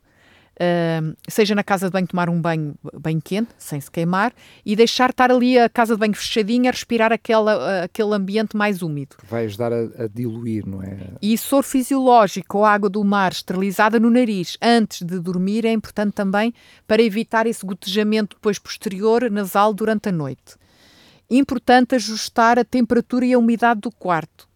uh, 0.56 1.16
seja 1.28 1.56
na 1.56 1.64
casa 1.64 1.88
de 1.88 1.92
banho 1.92 2.08
tomar 2.08 2.30
um 2.30 2.40
banho 2.40 2.76
bem 3.00 3.20
quente, 3.20 3.50
sem 3.58 3.82
se 3.82 3.90
queimar, 3.90 4.34
e 4.66 4.76
deixar 4.76 5.10
estar 5.10 5.32
ali 5.32 5.58
a 5.58 5.68
casa 5.68 5.96
de 5.96 6.00
banho 6.00 6.14
fechadinha 6.14 6.70
a 6.70 6.72
respirar 6.72 7.12
aquela, 7.12 7.84
aquele 7.84 8.14
ambiente 8.14 8.56
mais 8.56 8.82
úmido. 8.82 9.16
Vai 9.28 9.46
ajudar 9.46 9.74
a, 9.74 10.04
a, 10.04 10.08
diluir, 10.08 10.66
não 10.68 10.82
é? 10.84 10.98
E 11.22 11.38
soro 11.38 11.66
fisiológico 11.66 12.60
ou 12.60 12.66
água 12.66 12.90
do 12.90 13.04
mar 13.04 13.32
esterilizada 13.32 14.00
no 14.00 14.10
nariz 14.10 14.58
antes 14.62 15.02
de 15.02 15.20
dormir 15.20 15.66
é 15.66 15.72
importante 15.72 16.14
também 16.14 16.54
para 16.88 17.02
evitar 17.02 17.48
esse 17.48 17.66
gotejamento 17.66 18.36
depois 18.36 18.60
posterior 18.60 19.30
nasal 19.32 19.74
durante 19.74 20.10
a 20.10 20.12
noite. 20.12 20.56
Importante 21.30 21.96
ajustar 21.96 22.60
a 22.60 22.66
temperatura 22.66 23.26
e 23.26 23.32
a 23.32 23.40
umidade 23.40 23.80
do 23.80 23.90
quarto 23.90 24.51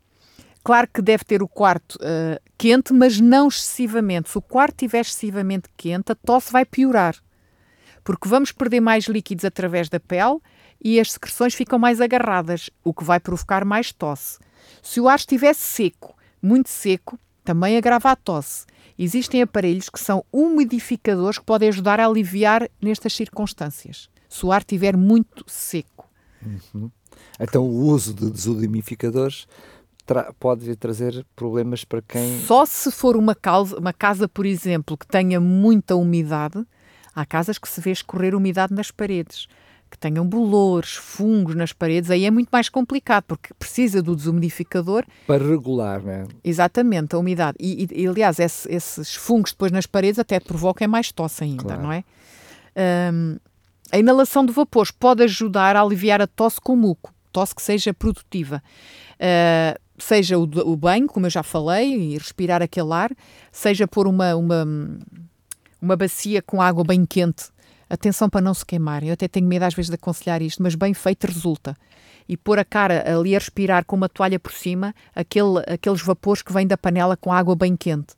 Claro 0.65 0.88
que 0.91 1.00
deve 1.00 1.24
ter 1.24 1.43
o 1.43 1.48
quarto 1.48 1.93
uh, 1.98 2.41
quente, 2.57 2.91
mas 2.91 3.22
não 3.22 3.50
excessivamente. 3.50 4.31
Se 4.31 4.38
o 4.39 4.41
quarto 4.41 4.72
estiver 4.72 5.01
excessivamente 5.01 5.69
quente, 5.77 6.12
a 6.12 6.15
tosse 6.15 6.51
vai 6.51 6.66
piorar, 6.66 7.16
porque 8.03 8.27
vamos 8.27 8.51
perder 8.51 8.79
mais 8.79 9.05
líquidos 9.05 9.46
através 9.46 9.90
da 9.90 10.00
pele 10.00 10.40
e 10.83 11.00
as 11.00 11.11
secreções 11.11 11.53
ficam 11.53 11.77
mais 11.77 12.01
agarradas, 12.01 12.72
o 12.83 12.96
que 12.96 13.03
vai 13.03 13.20
provocar 13.20 13.63
mais 13.63 13.92
tosse. 13.92 14.40
Se 14.81 15.00
o 15.00 15.07
ar 15.07 15.20
estiver 15.20 15.53
seco, 15.53 16.18
muito 16.42 16.70
seco, 16.70 17.20
também 17.44 17.77
agrava 17.77 18.09
a 18.09 18.16
tosse. 18.16 18.66
Existem 18.98 19.44
aparelhos 19.44 19.87
que 19.87 20.00
são 20.00 20.25
umidificadores 20.33 21.37
que 21.37 21.46
podem 21.46 21.70
ajudar 21.70 22.00
a 22.00 22.07
aliviar 22.07 22.68
nestas 22.81 23.13
circunstâncias. 23.13 24.09
Se 24.27 24.44
o 24.44 24.51
ar 24.51 24.61
estiver 24.61 24.98
muito 24.98 25.46
seco. 25.46 26.09
Uhum. 26.44 26.90
Então, 27.40 27.63
o 27.63 27.85
uso 27.87 28.13
de 28.13 28.31
desumidificadores 28.31 29.48
pode 30.39 30.75
trazer 30.75 31.25
problemas 31.35 31.83
para 31.83 32.01
quem. 32.01 32.39
Só 32.41 32.65
se 32.65 32.91
for 32.91 33.15
uma, 33.15 33.33
causa, 33.35 33.77
uma 33.77 33.94
casa, 33.94 34.27
por 34.27 34.46
exemplo, 34.46 34.98
que 34.98 35.07
tenha 35.07 35.39
muita 35.39 35.96
umidade, 35.96 36.65
há 37.15 37.25
casas 37.25 37.57
que 37.57 37.68
se 37.68 37.81
vê 37.81 37.91
escorrer 37.91 38.35
umidade 38.35 38.74
nas 38.74 38.91
paredes, 38.91 39.48
que 39.89 39.98
tenham 39.98 40.27
bolores, 40.27 40.94
fungos 40.96 41.55
nas 41.55 41.72
paredes, 41.72 42.11
aí 42.11 42.25
é 42.25 42.31
muito 42.31 42.50
mais 42.51 42.70
complicado, 42.70 43.24
porque 43.27 43.53
precisa 43.53 44.01
do 44.01 44.15
desumidificador. 44.15 45.05
Para 45.25 45.44
regular, 45.44 46.03
não 46.03 46.11
é? 46.11 46.25
Exatamente, 46.44 47.15
a 47.15 47.20
umidade. 47.20 47.57
E, 47.59 47.87
e 47.91 48.07
aliás, 48.07 48.39
esse, 48.39 48.72
esses 48.72 49.15
fungos 49.15 49.51
depois 49.51 49.72
nas 49.72 49.85
paredes 49.85 50.20
até 50.20 50.39
provocam 50.39 50.87
mais 50.87 51.11
tosse 51.11 51.44
ainda, 51.44 51.63
claro. 51.63 51.81
não 51.81 51.91
é? 51.91 52.03
Um, 53.11 53.37
a 53.91 53.98
inalação 53.98 54.46
de 54.46 54.51
vapores 54.51 54.91
pode 54.91 55.24
ajudar 55.24 55.75
a 55.75 55.81
aliviar 55.81 56.22
a 56.22 56.27
tosse 56.27 56.59
com 56.59 56.75
muco, 56.75 57.13
tosse 57.31 57.55
que 57.55 57.61
seja 57.61 57.94
produtiva. 57.94 58.61
Uh, 59.13 59.79
seja 59.98 60.38
o, 60.38 60.44
o 60.44 60.75
banho, 60.75 61.08
como 61.08 61.25
eu 61.25 61.29
já 61.29 61.44
falei, 61.44 61.94
e 61.94 62.18
respirar 62.18 62.62
aquele 62.62 62.94
ar, 62.94 63.12
seja 63.51 63.88
pôr 63.88 64.08
uma, 64.08 64.36
uma, 64.36 64.68
uma 65.81 65.96
bacia 65.96 66.42
com 66.42 66.62
água 66.62 66.84
bem 66.84 67.05
quente. 67.05 67.46
Atenção 67.90 68.29
para 68.29 68.42
não 68.42 68.53
se 68.53 68.66
queimarem. 68.66 69.10
Eu 69.10 69.14
até 69.14 69.27
tenho 69.27 69.48
medo 69.48 69.64
às 69.64 69.74
vezes 69.74 69.90
de 69.90 69.96
aconselhar 69.96 70.42
isto, 70.42 70.62
mas 70.62 70.75
bem 70.75 70.94
feito 70.94 71.27
resulta. 71.27 71.77
E 72.27 72.36
pôr 72.36 72.58
a 72.58 72.66
cara 72.66 73.03
ali 73.08 73.36
a 73.36 73.40
respirar 73.40 73.86
com 73.86 73.96
uma 73.96 74.10
toalha 74.10 74.40
por 74.40 74.51
cima, 74.51 74.94
aquele, 75.16 75.60
aqueles 75.68 76.01
vapores 76.01 76.42
que 76.42 76.51
vêm 76.51 76.66
da 76.66 76.77
panela 76.77 77.16
com 77.16 77.31
água 77.31 77.55
bem 77.55 77.75
quente. 77.75 78.16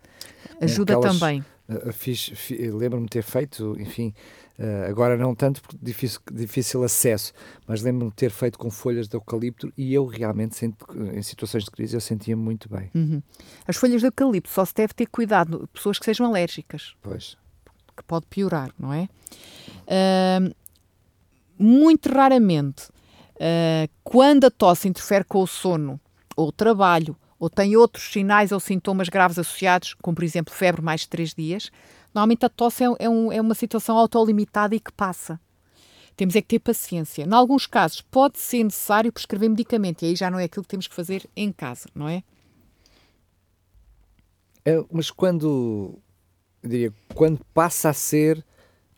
Ajuda 0.61 0.93
Aquelas, 0.93 1.19
também. 1.19 1.43
Uh, 1.69 1.91
fiz, 1.91 2.31
fiz, 2.35 2.73
Lembro-me 2.73 3.05
de 3.05 3.11
ter 3.11 3.23
feito, 3.23 3.75
enfim, 3.79 4.13
Uh, 4.57 4.89
agora 4.89 5.15
não 5.15 5.35
tanto 5.35 5.61
porque 5.61 5.77
difícil, 5.79 6.19
difícil 6.31 6.83
acesso, 6.83 7.31
mas 7.67 7.83
lembro-me 7.83 8.09
de 8.09 8.15
ter 8.15 8.31
feito 8.31 8.57
com 8.57 8.71
folhas 8.71 9.07
de 9.07 9.15
eucalipto 9.15 9.71
e 9.77 9.93
eu 9.93 10.07
realmente, 10.07 10.55
sento, 10.55 10.83
em 11.13 11.21
situações 11.21 11.63
de 11.63 11.69
crise, 11.69 11.95
eu 11.95 12.01
sentia-me 12.01 12.41
muito 12.41 12.67
bem. 12.67 12.89
Uhum. 12.95 13.21
As 13.67 13.75
folhas 13.75 14.01
de 14.01 14.07
eucalipto 14.07 14.49
só 14.49 14.65
se 14.65 14.73
deve 14.73 14.95
ter 14.95 15.05
cuidado, 15.05 15.69
pessoas 15.71 15.99
que 15.99 16.05
sejam 16.05 16.25
alérgicas. 16.25 16.95
Pois. 17.03 17.37
Que 17.95 18.03
pode 18.03 18.25
piorar, 18.25 18.71
não 18.79 18.91
é? 18.91 19.07
Uh, 19.85 20.55
muito 21.59 22.09
raramente, 22.09 22.89
uh, 23.35 23.87
quando 24.03 24.45
a 24.45 24.51
tosse 24.51 24.87
interfere 24.87 25.23
com 25.23 25.43
o 25.43 25.47
sono 25.47 25.99
ou 26.35 26.47
o 26.47 26.51
trabalho, 26.51 27.15
ou 27.39 27.49
tem 27.49 27.75
outros 27.75 28.11
sinais 28.11 28.51
ou 28.51 28.59
sintomas 28.59 29.09
graves 29.09 29.37
associados, 29.37 29.93
como 30.01 30.15
por 30.15 30.23
exemplo 30.23 30.53
febre 30.53 30.81
mais 30.81 31.01
de 31.01 31.09
3 31.09 31.33
dias, 31.33 31.71
Normalmente 32.17 32.45
a 32.47 32.49
tosse 32.49 32.83
é, 32.83 32.87
é, 32.97 33.07
um, 33.07 33.31
é 33.31 33.39
uma 33.39 33.53
situação 33.53 33.95
autolimitada 33.95 34.75
e 34.75 34.79
que 34.79 34.91
passa. 34.91 35.39
Temos 36.15 36.35
é 36.35 36.41
que 36.41 36.47
ter 36.47 36.59
paciência. 36.59 37.23
Em 37.23 37.31
alguns 37.31 37.67
casos 37.67 38.01
pode 38.01 38.39
ser 38.39 38.63
necessário 38.63 39.13
prescrever 39.13 39.47
medicamento 39.47 40.01
e 40.01 40.07
aí 40.07 40.15
já 40.15 40.31
não 40.31 40.39
é 40.39 40.45
aquilo 40.45 40.63
que 40.63 40.69
temos 40.69 40.87
que 40.87 40.95
fazer 40.95 41.29
em 41.35 41.51
casa, 41.51 41.87
não 41.93 42.09
é? 42.09 42.23
é 44.65 44.83
mas 44.91 45.11
quando, 45.11 45.99
diria, 46.63 46.91
quando 47.13 47.39
passa 47.53 47.89
a 47.89 47.93
ser 47.93 48.43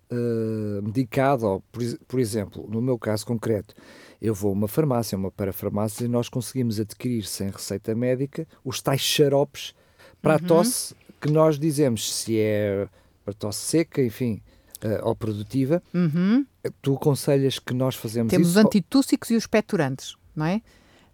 uh, 0.10 0.82
medicado, 0.82 1.46
ou, 1.46 1.62
por, 1.74 1.84
por, 2.08 2.22
exemplo, 2.22 2.66
no 2.70 2.82
meu 2.82 2.98
caso 2.98 3.26
concreto, 3.26 3.76
eu 4.22 4.34
vou 4.34 4.52
a 4.52 4.54
uma 4.54 4.68
farmácia, 4.68 5.18
uma 5.18 5.32
parafarmácia, 5.32 6.06
e 6.06 6.08
nós 6.08 6.28
conseguimos 6.30 6.80
adquirir 6.80 7.24
sem 7.24 7.50
receita 7.50 7.96
médica 7.96 8.48
os 8.64 8.82
tais 8.82 9.02
xaropes 9.02 9.74
para 10.22 10.38
uhum. 10.38 10.46
a 10.46 10.48
tosse 10.48 10.96
que 11.22 11.32
nós 11.32 11.60
dizemos 11.60 12.14
se 12.14 12.40
é 12.40 12.88
para 13.24 13.34
tosse 13.34 13.60
seca, 13.60 14.02
enfim, 14.02 14.42
uh, 14.84 15.08
ou 15.08 15.16
produtiva, 15.16 15.84
uhum. 15.94 16.46
tu 16.82 16.96
aconselhas 16.96 17.60
que 17.60 17.74
nós 17.74 17.96
fazemos 17.96 18.32
Temos 18.32 18.50
isso? 18.50 18.60
os 18.60 18.66
antitússicos 18.66 19.30
e 19.30 19.36
os 19.36 19.44
expectorantes, 19.44 20.16
não 20.36 20.46
é? 20.46 20.62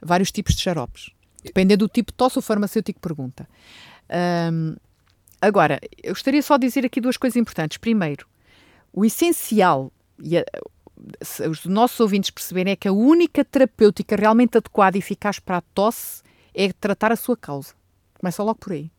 Vários 0.01 0.31
tipos 0.31 0.55
de 0.55 0.61
xaropes. 0.61 1.11
Dependendo 1.43 1.87
do 1.87 1.91
tipo 1.91 2.11
de 2.11 2.15
tosse, 2.15 2.39
o 2.39 2.41
farmacêutico 2.41 2.99
pergunta. 2.99 3.47
Um, 4.51 4.75
agora, 5.41 5.79
eu 6.01 6.13
gostaria 6.13 6.41
só 6.41 6.57
de 6.57 6.67
dizer 6.67 6.85
aqui 6.85 6.99
duas 6.99 7.17
coisas 7.17 7.37
importantes. 7.37 7.77
Primeiro, 7.77 8.27
o 8.91 9.05
essencial, 9.05 9.91
e 10.21 10.37
a, 10.37 10.45
os 11.49 11.65
nossos 11.65 11.99
ouvintes 11.99 12.29
perceberem, 12.29 12.73
é 12.73 12.75
que 12.75 12.87
a 12.87 12.93
única 12.93 13.43
terapêutica 13.43 14.15
realmente 14.15 14.57
adequada 14.57 14.97
e 14.97 14.99
eficaz 14.99 15.39
para 15.39 15.57
a 15.57 15.61
tosse 15.61 16.23
é 16.53 16.71
tratar 16.73 17.11
a 17.11 17.15
sua 17.15 17.35
causa. 17.35 17.73
Começa 18.19 18.41
logo 18.43 18.59
por 18.59 18.73
aí. 18.73 18.89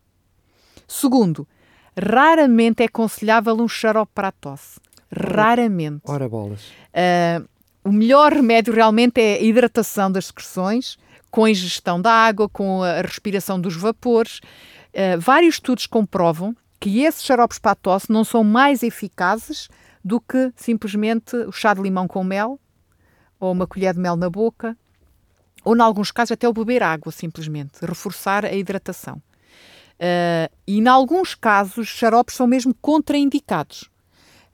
Segundo, 0.87 1.48
raramente 1.98 2.82
é 2.82 2.87
aconselhável 2.87 3.56
um 3.56 3.68
xarope 3.68 4.12
para 4.14 4.28
a 4.28 4.32
tosse. 4.32 4.78
Raramente. 5.11 6.02
Ora 6.04 6.28
bolas. 6.28 6.66
Uh, 6.92 7.48
o 7.85 7.92
melhor 7.92 8.32
remédio 8.32 8.74
realmente 8.74 9.20
é 9.20 9.35
a 9.35 9.42
hidratação 9.42 10.11
das 10.11 10.26
secreções 10.26 10.98
com 11.30 11.44
a 11.44 11.50
ingestão 11.50 12.00
da 12.00 12.12
água, 12.12 12.48
com 12.48 12.82
a 12.82 13.00
respiração 13.00 13.61
dos 13.61 13.76
vapores. 13.76 14.38
Uh, 14.92 15.18
vários 15.18 15.56
estudos 15.56 15.87
comprovam 15.87 16.54
que 16.78 17.00
esses 17.00 17.24
xaropes 17.24 17.59
para 17.59 17.72
a 17.72 17.76
tosse 17.76 18.11
não 18.11 18.24
são 18.24 18.44
mais 18.44 18.82
eficazes 18.82 19.68
do 20.06 20.20
que 20.20 20.52
simplesmente 20.54 21.34
o 21.34 21.50
chá 21.50 21.74
de 21.74 21.82
limão 21.82 22.06
com 22.06 22.22
mel, 22.22 22.60
ou 23.40 23.50
uma 23.50 23.66
colher 23.66 23.92
de 23.92 23.98
mel 23.98 24.14
na 24.14 24.30
boca, 24.30 24.78
ou, 25.64 25.76
em 25.76 25.80
alguns 25.80 26.12
casos, 26.12 26.30
até 26.30 26.48
o 26.48 26.52
beber 26.52 26.80
água, 26.80 27.10
simplesmente, 27.10 27.84
reforçar 27.84 28.44
a 28.44 28.52
hidratação. 28.52 29.16
Uh, 29.96 30.48
e, 30.64 30.78
em 30.78 30.86
alguns 30.86 31.34
casos, 31.34 31.78
os 31.78 31.88
xaropes 31.88 32.36
são 32.36 32.46
mesmo 32.46 32.72
contraindicados. 32.80 33.90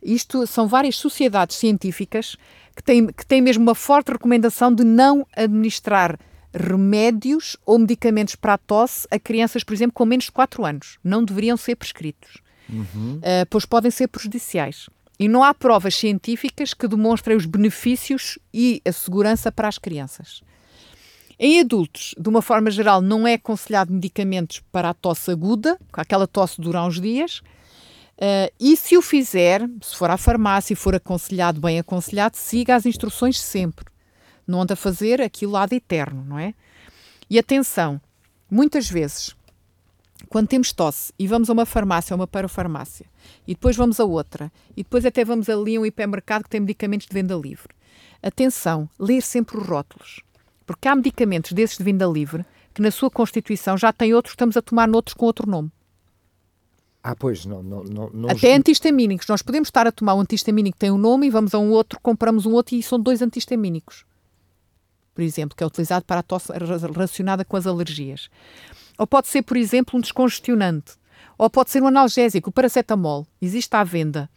Isto 0.02 0.46
são 0.46 0.66
várias 0.66 0.96
sociedades 0.96 1.58
científicas 1.58 2.34
que 2.74 2.82
têm, 2.82 3.08
que 3.08 3.26
têm 3.26 3.42
mesmo 3.42 3.62
uma 3.62 3.74
forte 3.74 4.10
recomendação 4.10 4.74
de 4.74 4.84
não 4.84 5.26
administrar 5.36 6.18
remédios 6.54 7.58
ou 7.66 7.78
medicamentos 7.78 8.36
para 8.36 8.54
a 8.54 8.58
tosse 8.58 9.06
a 9.10 9.18
crianças, 9.18 9.62
por 9.62 9.74
exemplo, 9.74 9.92
com 9.92 10.06
menos 10.06 10.24
de 10.24 10.32
4 10.32 10.64
anos. 10.64 10.98
Não 11.04 11.22
deveriam 11.22 11.58
ser 11.58 11.76
prescritos, 11.76 12.38
uhum. 12.70 13.18
uh, 13.18 13.46
pois 13.50 13.66
podem 13.66 13.90
ser 13.90 14.08
prejudiciais. 14.08 14.88
E 15.22 15.28
não 15.28 15.44
há 15.44 15.54
provas 15.54 15.94
científicas 15.94 16.74
que 16.74 16.88
demonstrem 16.88 17.36
os 17.36 17.46
benefícios 17.46 18.40
e 18.52 18.82
a 18.84 18.90
segurança 18.90 19.52
para 19.52 19.68
as 19.68 19.78
crianças. 19.78 20.42
Em 21.38 21.60
adultos, 21.60 22.12
de 22.18 22.28
uma 22.28 22.42
forma 22.42 22.72
geral, 22.72 23.00
não 23.00 23.24
é 23.24 23.34
aconselhado 23.34 23.92
medicamentos 23.92 24.64
para 24.72 24.90
a 24.90 24.94
tosse 24.94 25.30
aguda, 25.30 25.78
aquela 25.92 26.26
tosse 26.26 26.60
dura 26.60 26.82
uns 26.82 27.00
dias. 27.00 27.38
Uh, 28.18 28.50
e 28.58 28.76
se 28.76 28.96
o 28.96 29.00
fizer, 29.00 29.62
se 29.80 29.94
for 29.94 30.10
à 30.10 30.16
farmácia 30.16 30.72
e 30.72 30.76
for 30.76 30.92
aconselhado, 30.92 31.60
bem 31.60 31.78
aconselhado, 31.78 32.36
siga 32.36 32.74
as 32.74 32.84
instruções 32.84 33.38
sempre. 33.38 33.84
Não 34.44 34.62
anda 34.62 34.74
a 34.74 34.76
fazer 34.76 35.22
aquilo 35.22 35.52
lá 35.52 35.66
de 35.66 35.76
eterno, 35.76 36.24
não 36.26 36.36
é? 36.36 36.52
E 37.30 37.38
atenção, 37.38 38.00
muitas 38.50 38.90
vezes, 38.90 39.36
quando 40.28 40.48
temos 40.48 40.72
tosse 40.72 41.12
e 41.18 41.26
vamos 41.26 41.50
a 41.50 41.52
uma 41.52 41.66
farmácia, 41.66 42.14
a 42.14 42.16
uma 42.16 42.26
parafarmácia, 42.26 43.06
e 43.46 43.54
depois 43.54 43.76
vamos 43.76 44.00
a 44.00 44.04
outra, 44.04 44.52
e 44.76 44.82
depois 44.82 45.04
até 45.04 45.24
vamos 45.24 45.48
ali 45.48 45.76
a 45.76 45.80
um 45.80 45.86
hipermercado 45.86 46.44
que 46.44 46.50
tem 46.50 46.60
medicamentos 46.60 47.06
de 47.06 47.14
venda 47.14 47.34
livre. 47.34 47.74
Atenção, 48.22 48.88
ler 48.98 49.22
sempre 49.22 49.58
os 49.58 49.66
rótulos. 49.66 50.20
Porque 50.64 50.88
há 50.88 50.94
medicamentos 50.94 51.52
desses 51.52 51.76
de 51.76 51.84
venda 51.84 52.06
livre 52.06 52.44
que 52.72 52.80
na 52.80 52.90
sua 52.90 53.10
constituição 53.10 53.76
já 53.76 53.92
têm 53.92 54.14
outros, 54.14 54.32
estamos 54.32 54.56
a 54.56 54.62
tomar 54.62 54.88
noutros 54.88 55.14
com 55.14 55.26
outro 55.26 55.48
nome. 55.48 55.70
Ah, 57.02 57.16
pois, 57.16 57.44
não, 57.44 57.62
não, 57.62 57.82
não, 57.82 58.30
Até 58.30 58.54
antihistamínicos. 58.54 59.26
Nós 59.26 59.42
podemos 59.42 59.66
estar 59.66 59.86
a 59.88 59.92
tomar 59.92 60.14
um 60.14 60.20
antihistamínico 60.20 60.76
que 60.76 60.80
tem 60.80 60.90
um 60.92 60.98
nome 60.98 61.26
e 61.26 61.30
vamos 61.30 61.52
a 61.52 61.58
um 61.58 61.70
outro, 61.70 61.98
compramos 62.00 62.46
um 62.46 62.52
outro 62.52 62.76
e 62.76 62.82
são 62.82 62.98
dois 62.98 63.20
antihistamínicos. 63.20 64.04
Por 65.12 65.22
exemplo, 65.22 65.56
que 65.56 65.64
é 65.64 65.66
utilizado 65.66 66.04
para 66.04 66.20
a 66.20 66.22
tosse 66.22 66.52
relacionada 66.52 67.44
com 67.44 67.56
as 67.56 67.66
alergias. 67.66 68.30
Ou 68.98 69.06
pode 69.06 69.28
ser, 69.28 69.42
por 69.42 69.56
exemplo, 69.56 69.98
um 69.98 70.00
descongestionante. 70.00 70.92
Ou 71.38 71.48
pode 71.50 71.70
ser 71.70 71.82
um 71.82 71.86
analgésico, 71.86 72.50
o 72.50 72.52
paracetamol. 72.52 73.26
Existe 73.40 73.74
à 73.74 73.82
venda 73.82 74.30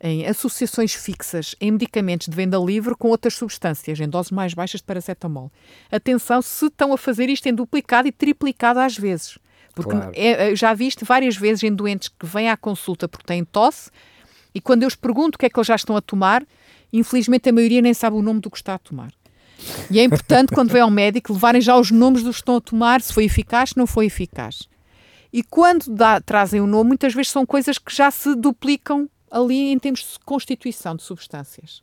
em 0.00 0.26
associações 0.26 0.94
fixas 0.94 1.56
em 1.60 1.70
medicamentos 1.70 2.28
de 2.28 2.36
venda 2.36 2.58
livre 2.58 2.94
com 2.94 3.08
outras 3.08 3.34
substâncias, 3.34 3.98
em 3.98 4.08
doses 4.08 4.30
mais 4.30 4.52
baixas 4.52 4.80
de 4.80 4.86
paracetamol. 4.86 5.50
Atenção 5.90 6.42
se 6.42 6.66
estão 6.66 6.92
a 6.92 6.98
fazer 6.98 7.28
isto 7.30 7.46
em 7.46 7.54
duplicado 7.54 8.06
e 8.06 8.12
triplicado 8.12 8.78
às 8.78 8.96
vezes. 8.96 9.38
Porque 9.74 9.92
claro. 9.92 10.12
é, 10.14 10.54
já 10.54 10.72
viste 10.72 11.04
várias 11.04 11.36
vezes 11.36 11.62
em 11.62 11.74
doentes 11.74 12.08
que 12.08 12.26
vêm 12.26 12.48
à 12.48 12.56
consulta 12.56 13.08
porque 13.08 13.26
têm 13.26 13.44
tosse 13.44 13.90
e 14.54 14.60
quando 14.60 14.82
eu 14.82 14.88
os 14.88 14.94
pergunto 14.94 15.36
o 15.36 15.38
que 15.38 15.46
é 15.46 15.50
que 15.50 15.58
eles 15.58 15.66
já 15.66 15.74
estão 15.74 15.96
a 15.96 16.00
tomar, 16.00 16.46
infelizmente 16.92 17.48
a 17.48 17.52
maioria 17.52 17.82
nem 17.82 17.92
sabe 17.92 18.16
o 18.16 18.22
nome 18.22 18.40
do 18.40 18.50
que 18.50 18.56
está 18.56 18.74
a 18.74 18.78
tomar. 18.78 19.12
E 19.90 19.98
é 19.98 20.04
importante, 20.04 20.52
quando 20.52 20.70
vem 20.70 20.82
ao 20.82 20.90
médico, 20.90 21.32
levarem 21.32 21.60
já 21.60 21.76
os 21.76 21.90
nomes 21.90 22.22
dos 22.22 22.36
que 22.36 22.42
estão 22.42 22.56
a 22.56 22.60
tomar, 22.60 23.00
se 23.00 23.12
foi 23.12 23.24
eficaz, 23.24 23.70
se 23.70 23.76
não 23.76 23.86
foi 23.86 24.06
eficaz. 24.06 24.68
E 25.32 25.42
quando 25.42 25.90
dá, 25.90 26.20
trazem 26.20 26.60
o 26.60 26.66
nome, 26.66 26.88
muitas 26.88 27.14
vezes 27.14 27.32
são 27.32 27.44
coisas 27.44 27.78
que 27.78 27.94
já 27.94 28.10
se 28.10 28.34
duplicam 28.34 29.08
ali 29.30 29.72
em 29.72 29.78
termos 29.78 30.00
de 30.00 30.18
constituição 30.24 30.94
de 30.94 31.02
substâncias. 31.02 31.82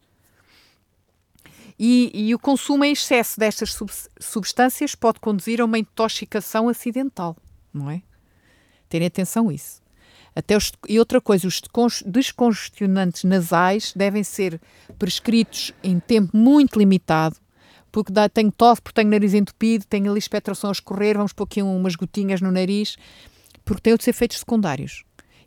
E, 1.78 2.12
e 2.14 2.36
o 2.36 2.40
consumo 2.40 2.86
em 2.86 2.92
excesso 2.94 3.40
destas 3.40 3.74
sub, 3.74 3.92
substâncias 4.20 4.96
pode 4.96 5.20
conduzir 5.20 5.60
a 5.60 5.66
uma 5.66 5.80
intoxicação 5.80 6.70
acidental 6.70 7.36
não 7.74 7.90
é? 7.90 8.02
Terem 8.88 9.08
atenção 9.08 9.50
a 9.50 9.54
isso. 9.54 9.82
Até 10.36 10.56
os, 10.56 10.72
e 10.88 11.00
outra 11.00 11.20
coisa, 11.20 11.48
os 11.48 11.62
descongestionantes 12.06 13.24
nasais 13.24 13.94
devem 13.96 14.24
ser 14.24 14.60
prescritos 14.98 15.74
em 15.84 16.00
tempo 16.00 16.36
muito 16.36 16.78
limitado, 16.80 17.36
porque 17.94 18.12
dá, 18.12 18.28
tenho 18.28 18.52
tosse, 18.52 18.82
porque 18.82 18.96
tenho 18.96 19.12
nariz 19.12 19.36
entupido, 19.36 19.86
tenho 19.86 20.10
ali 20.10 20.18
expectoração 20.18 20.72
a 20.72 20.74
escorrer, 20.74 21.16
vamos 21.16 21.32
pôr 21.32 21.44
aqui 21.44 21.62
umas 21.62 21.96
gotinhas 21.96 22.42
no 22.42 22.52
nariz, 22.52 22.98
porque 23.64 23.84
têm 23.84 23.94
outros 23.94 24.08
efeitos 24.08 24.40
secundários. 24.40 25.04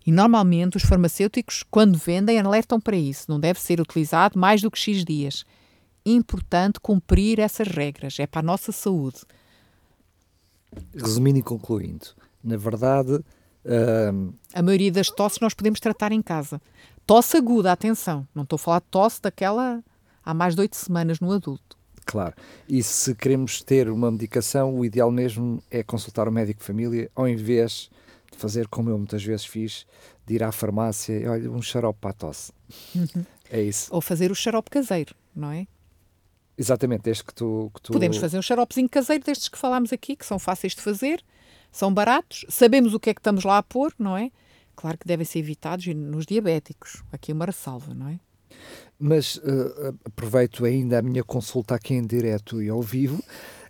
E 0.06 0.12
normalmente 0.12 0.76
os 0.76 0.84
farmacêuticos, 0.84 1.64
quando 1.68 1.98
vendem, 1.98 2.38
alertam 2.38 2.80
para 2.80 2.96
isso. 2.96 3.24
Não 3.28 3.40
deve 3.40 3.60
ser 3.60 3.80
utilizado 3.80 4.38
mais 4.38 4.62
do 4.62 4.70
que 4.70 4.78
X 4.78 5.04
dias. 5.04 5.44
Importante 6.06 6.78
cumprir 6.78 7.40
essas 7.40 7.66
regras, 7.66 8.16
é 8.20 8.28
para 8.28 8.38
a 8.38 8.44
nossa 8.44 8.70
saúde. 8.70 9.22
Resumindo 10.94 11.40
e 11.40 11.42
concluindo, 11.42 12.06
na 12.44 12.56
verdade. 12.56 13.14
Uh... 13.64 14.32
A 14.54 14.62
maioria 14.62 14.92
das 14.92 15.10
tosses 15.10 15.40
nós 15.40 15.52
podemos 15.52 15.80
tratar 15.80 16.12
em 16.12 16.22
casa. 16.22 16.62
Tosse 17.04 17.36
aguda, 17.36 17.72
atenção, 17.72 18.24
não 18.32 18.44
estou 18.44 18.54
a 18.54 18.60
falar 18.60 18.78
de 18.78 18.86
tosse 18.88 19.20
daquela 19.20 19.82
há 20.24 20.32
mais 20.32 20.54
de 20.54 20.60
oito 20.60 20.76
semanas 20.76 21.18
no 21.18 21.32
adulto. 21.32 21.75
Claro. 22.06 22.34
E 22.68 22.82
se 22.84 23.14
queremos 23.16 23.60
ter 23.60 23.90
uma 23.90 24.10
medicação, 24.12 24.78
o 24.78 24.84
ideal 24.84 25.10
mesmo 25.10 25.60
é 25.68 25.82
consultar 25.82 26.28
o 26.28 26.32
médico 26.32 26.60
de 26.60 26.66
família, 26.66 27.10
ao 27.16 27.28
invés 27.28 27.90
de 28.30 28.38
fazer 28.38 28.68
como 28.68 28.88
eu 28.88 28.96
muitas 28.96 29.24
vezes 29.24 29.44
fiz, 29.44 29.84
de 30.24 30.34
ir 30.34 30.42
à 30.42 30.52
farmácia 30.52 31.18
e 31.18 31.26
olha, 31.26 31.50
um 31.50 31.60
xarope 31.60 31.98
para 32.00 32.10
a 32.10 32.14
tosse. 32.14 32.52
Uhum. 32.94 33.26
É 33.50 33.60
isso. 33.60 33.88
Ou 33.92 34.00
fazer 34.00 34.30
o 34.30 34.34
xarope 34.34 34.70
caseiro, 34.70 35.14
não 35.34 35.50
é? 35.50 35.66
Exatamente, 36.56 37.02
desde 37.02 37.24
que 37.24 37.34
tu, 37.34 37.70
que 37.74 37.82
tu... 37.82 37.92
Podemos 37.92 38.16
fazer 38.16 38.38
um 38.38 38.42
xaropezinho 38.42 38.88
caseiro 38.88 39.24
destes 39.24 39.48
que 39.48 39.58
falámos 39.58 39.92
aqui, 39.92 40.16
que 40.16 40.24
são 40.24 40.38
fáceis 40.38 40.74
de 40.74 40.80
fazer, 40.80 41.22
são 41.70 41.92
baratos, 41.92 42.46
sabemos 42.48 42.94
o 42.94 43.00
que 43.00 43.10
é 43.10 43.14
que 43.14 43.20
estamos 43.20 43.44
lá 43.44 43.58
a 43.58 43.62
pôr, 43.62 43.92
não 43.98 44.16
é? 44.16 44.30
Claro 44.74 44.96
que 44.96 45.06
devem 45.06 45.26
ser 45.26 45.40
evitados 45.40 45.86
nos 45.86 46.24
diabéticos. 46.24 47.02
Aqui 47.12 47.32
é 47.32 47.34
uma 47.34 47.46
ressalva, 47.46 47.92
não 47.92 48.08
é? 48.08 48.20
Mas 48.98 49.36
uh, 49.36 49.94
aproveito 50.04 50.64
ainda 50.64 50.98
a 50.98 51.02
minha 51.02 51.22
consulta 51.22 51.74
aqui 51.74 51.94
em 51.94 52.06
direto 52.06 52.62
e 52.62 52.68
ao 52.68 52.80
vivo. 52.80 53.22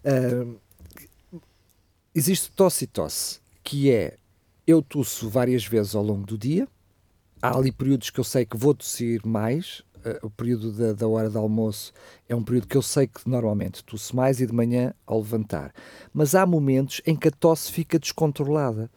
Uh, 0.04 0.58
existe 2.14 2.50
tosse 2.52 2.84
e 2.84 2.86
tosse, 2.86 3.40
que 3.64 3.90
é 3.90 4.16
eu 4.66 4.82
tosso 4.82 5.28
várias 5.28 5.64
vezes 5.66 5.94
ao 5.94 6.02
longo 6.02 6.26
do 6.26 6.38
dia. 6.38 6.68
Há 7.42 7.56
ali 7.56 7.70
períodos 7.70 8.10
que 8.10 8.18
eu 8.18 8.24
sei 8.24 8.46
que 8.46 8.56
vou 8.56 8.74
tossir 8.74 9.20
mais, 9.26 9.80
uh, 9.98 10.26
o 10.26 10.30
período 10.30 10.72
da, 10.72 10.92
da, 10.92 11.08
hora 11.08 11.28
de 11.28 11.36
almoço 11.36 11.92
é 12.28 12.34
um 12.34 12.42
período 12.42 12.68
que 12.68 12.76
eu 12.76 12.82
sei 12.82 13.06
que 13.06 13.28
normalmente 13.28 13.84
tosse 13.84 14.14
mais 14.14 14.40
e 14.40 14.46
de 14.46 14.52
manhã 14.52 14.94
ao 15.04 15.18
levantar. 15.18 15.72
Mas 16.12 16.34
há 16.34 16.46
momentos 16.46 17.00
em 17.04 17.16
que 17.16 17.28
a 17.28 17.32
tosse 17.32 17.70
fica 17.70 17.98
descontrolada. 17.98 18.90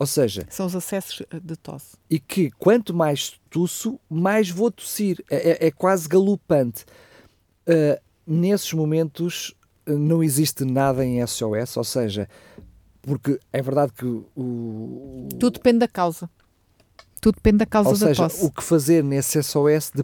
Ou 0.00 0.06
seja... 0.06 0.46
São 0.48 0.64
os 0.64 0.74
acessos 0.74 1.20
eh, 1.30 1.38
de 1.38 1.54
tosse. 1.56 1.94
E 2.08 2.18
que 2.18 2.50
quanto 2.52 2.94
mais 2.94 3.38
tosso, 3.50 4.00
mais 4.08 4.48
vou 4.48 4.70
tossir. 4.70 5.22
É, 5.30 5.50
é, 5.50 5.66
é 5.66 5.70
quase 5.70 6.08
galopante. 6.08 6.86
Uh, 7.68 8.00
nesses 8.26 8.72
momentos 8.72 9.54
não 9.86 10.22
existe 10.22 10.64
nada 10.64 11.04
em 11.04 11.24
SOS, 11.26 11.76
ou 11.76 11.84
seja, 11.84 12.26
porque 13.02 13.38
é 13.52 13.60
verdade 13.60 13.92
que 13.92 14.06
o... 14.06 15.28
Tudo 15.38 15.50
depende 15.50 15.80
da 15.80 15.88
causa. 15.88 16.30
Tudo 17.20 17.34
depende 17.34 17.58
da 17.58 17.66
causa 17.66 17.90
ou 17.90 17.98
da 17.98 18.06
seja, 18.06 18.22
tosse. 18.22 18.42
o 18.42 18.50
que 18.50 18.62
fazer 18.62 19.04
nesse 19.04 19.42
SOS 19.42 19.92
de 19.94 20.02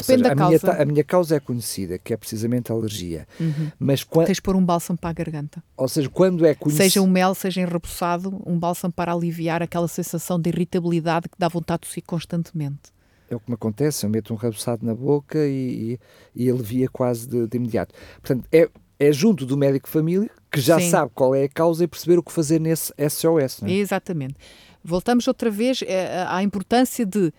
Depende 0.00 0.22
seja, 0.22 0.22
da 0.22 0.32
a 0.32 0.36
causa. 0.36 0.66
Minha, 0.66 0.82
a 0.82 0.84
minha 0.86 1.04
causa 1.04 1.36
é 1.36 1.40
conhecida, 1.40 1.98
que 1.98 2.12
é 2.12 2.16
precisamente 2.16 2.72
a 2.72 2.74
alergia. 2.74 3.26
Uhum. 3.38 3.70
Mas 3.78 4.04
quando, 4.04 4.26
Tens 4.26 4.36
de 4.36 4.42
pôr 4.42 4.56
um 4.56 4.64
bálsamo 4.64 4.98
para 4.98 5.10
a 5.10 5.12
garganta. 5.12 5.62
Ou 5.76 5.88
seja, 5.88 6.08
quando 6.08 6.44
é 6.46 6.54
conhecido. 6.54 6.82
Seja 6.82 7.02
um 7.02 7.06
mel, 7.06 7.34
seja 7.34 7.60
enrepoçado, 7.60 8.42
um 8.46 8.58
bálsamo 8.58 8.92
para 8.92 9.12
aliviar 9.12 9.62
aquela 9.62 9.88
sensação 9.88 10.40
de 10.40 10.50
irritabilidade 10.50 11.28
que 11.28 11.38
dá 11.38 11.48
vontade 11.48 11.82
de 11.82 11.88
tossir 11.88 12.02
constantemente. 12.04 12.92
É 13.30 13.36
o 13.36 13.40
que 13.40 13.48
me 13.48 13.54
acontece, 13.54 14.04
eu 14.04 14.10
meto 14.10 14.34
um 14.34 14.36
rebuçado 14.36 14.84
na 14.84 14.94
boca 14.94 15.38
e, 15.38 15.98
e, 16.34 16.44
e 16.44 16.50
alivia 16.50 16.88
quase 16.88 17.28
de, 17.28 17.46
de, 17.46 17.56
imediato. 17.56 17.94
Portanto, 18.20 18.44
é, 18.50 18.68
é 18.98 19.12
junto 19.12 19.46
do 19.46 19.56
médico 19.56 19.88
família 19.88 20.28
que 20.50 20.60
já 20.60 20.80
Sim. 20.80 20.90
sabe 20.90 21.12
qual 21.14 21.32
é 21.32 21.44
a 21.44 21.48
causa 21.48 21.84
e 21.84 21.86
perceber 21.86 22.18
o 22.18 22.22
que 22.24 22.32
fazer 22.32 22.60
nesse 22.60 22.92
SOS. 23.08 23.62
É? 23.62 23.70
Exatamente. 23.70 24.34
Voltamos 24.82 25.28
outra 25.28 25.48
vez 25.48 25.82
eh, 25.86 26.24
à 26.26 26.42
importância 26.42 27.06
de 27.06 27.32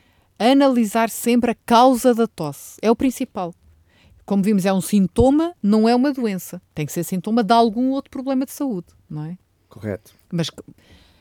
analisar 0.50 1.10
sempre 1.10 1.52
a 1.52 1.56
causa 1.66 2.14
da 2.16 2.26
tosse. 2.26 2.80
É 2.82 2.90
o 2.90 2.96
principal. 2.96 3.54
Como 4.26 4.42
vimos, 4.42 4.66
é 4.66 4.74
um 4.74 4.82
sintoma, 4.82 5.54
não 5.62 5.88
é 5.90 5.96
uma 5.96 6.14
doença. 6.14 6.62
Tem 6.74 6.86
que 6.86 6.92
ser 6.92 7.04
sintoma 7.04 7.44
de 7.44 7.54
algum 7.54 7.90
outro 7.92 8.10
problema 8.10 8.46
de 8.46 8.52
saúde, 8.52 8.88
não 9.10 9.26
é? 9.26 9.38
Correto. 9.68 10.14
Mas, 10.32 10.50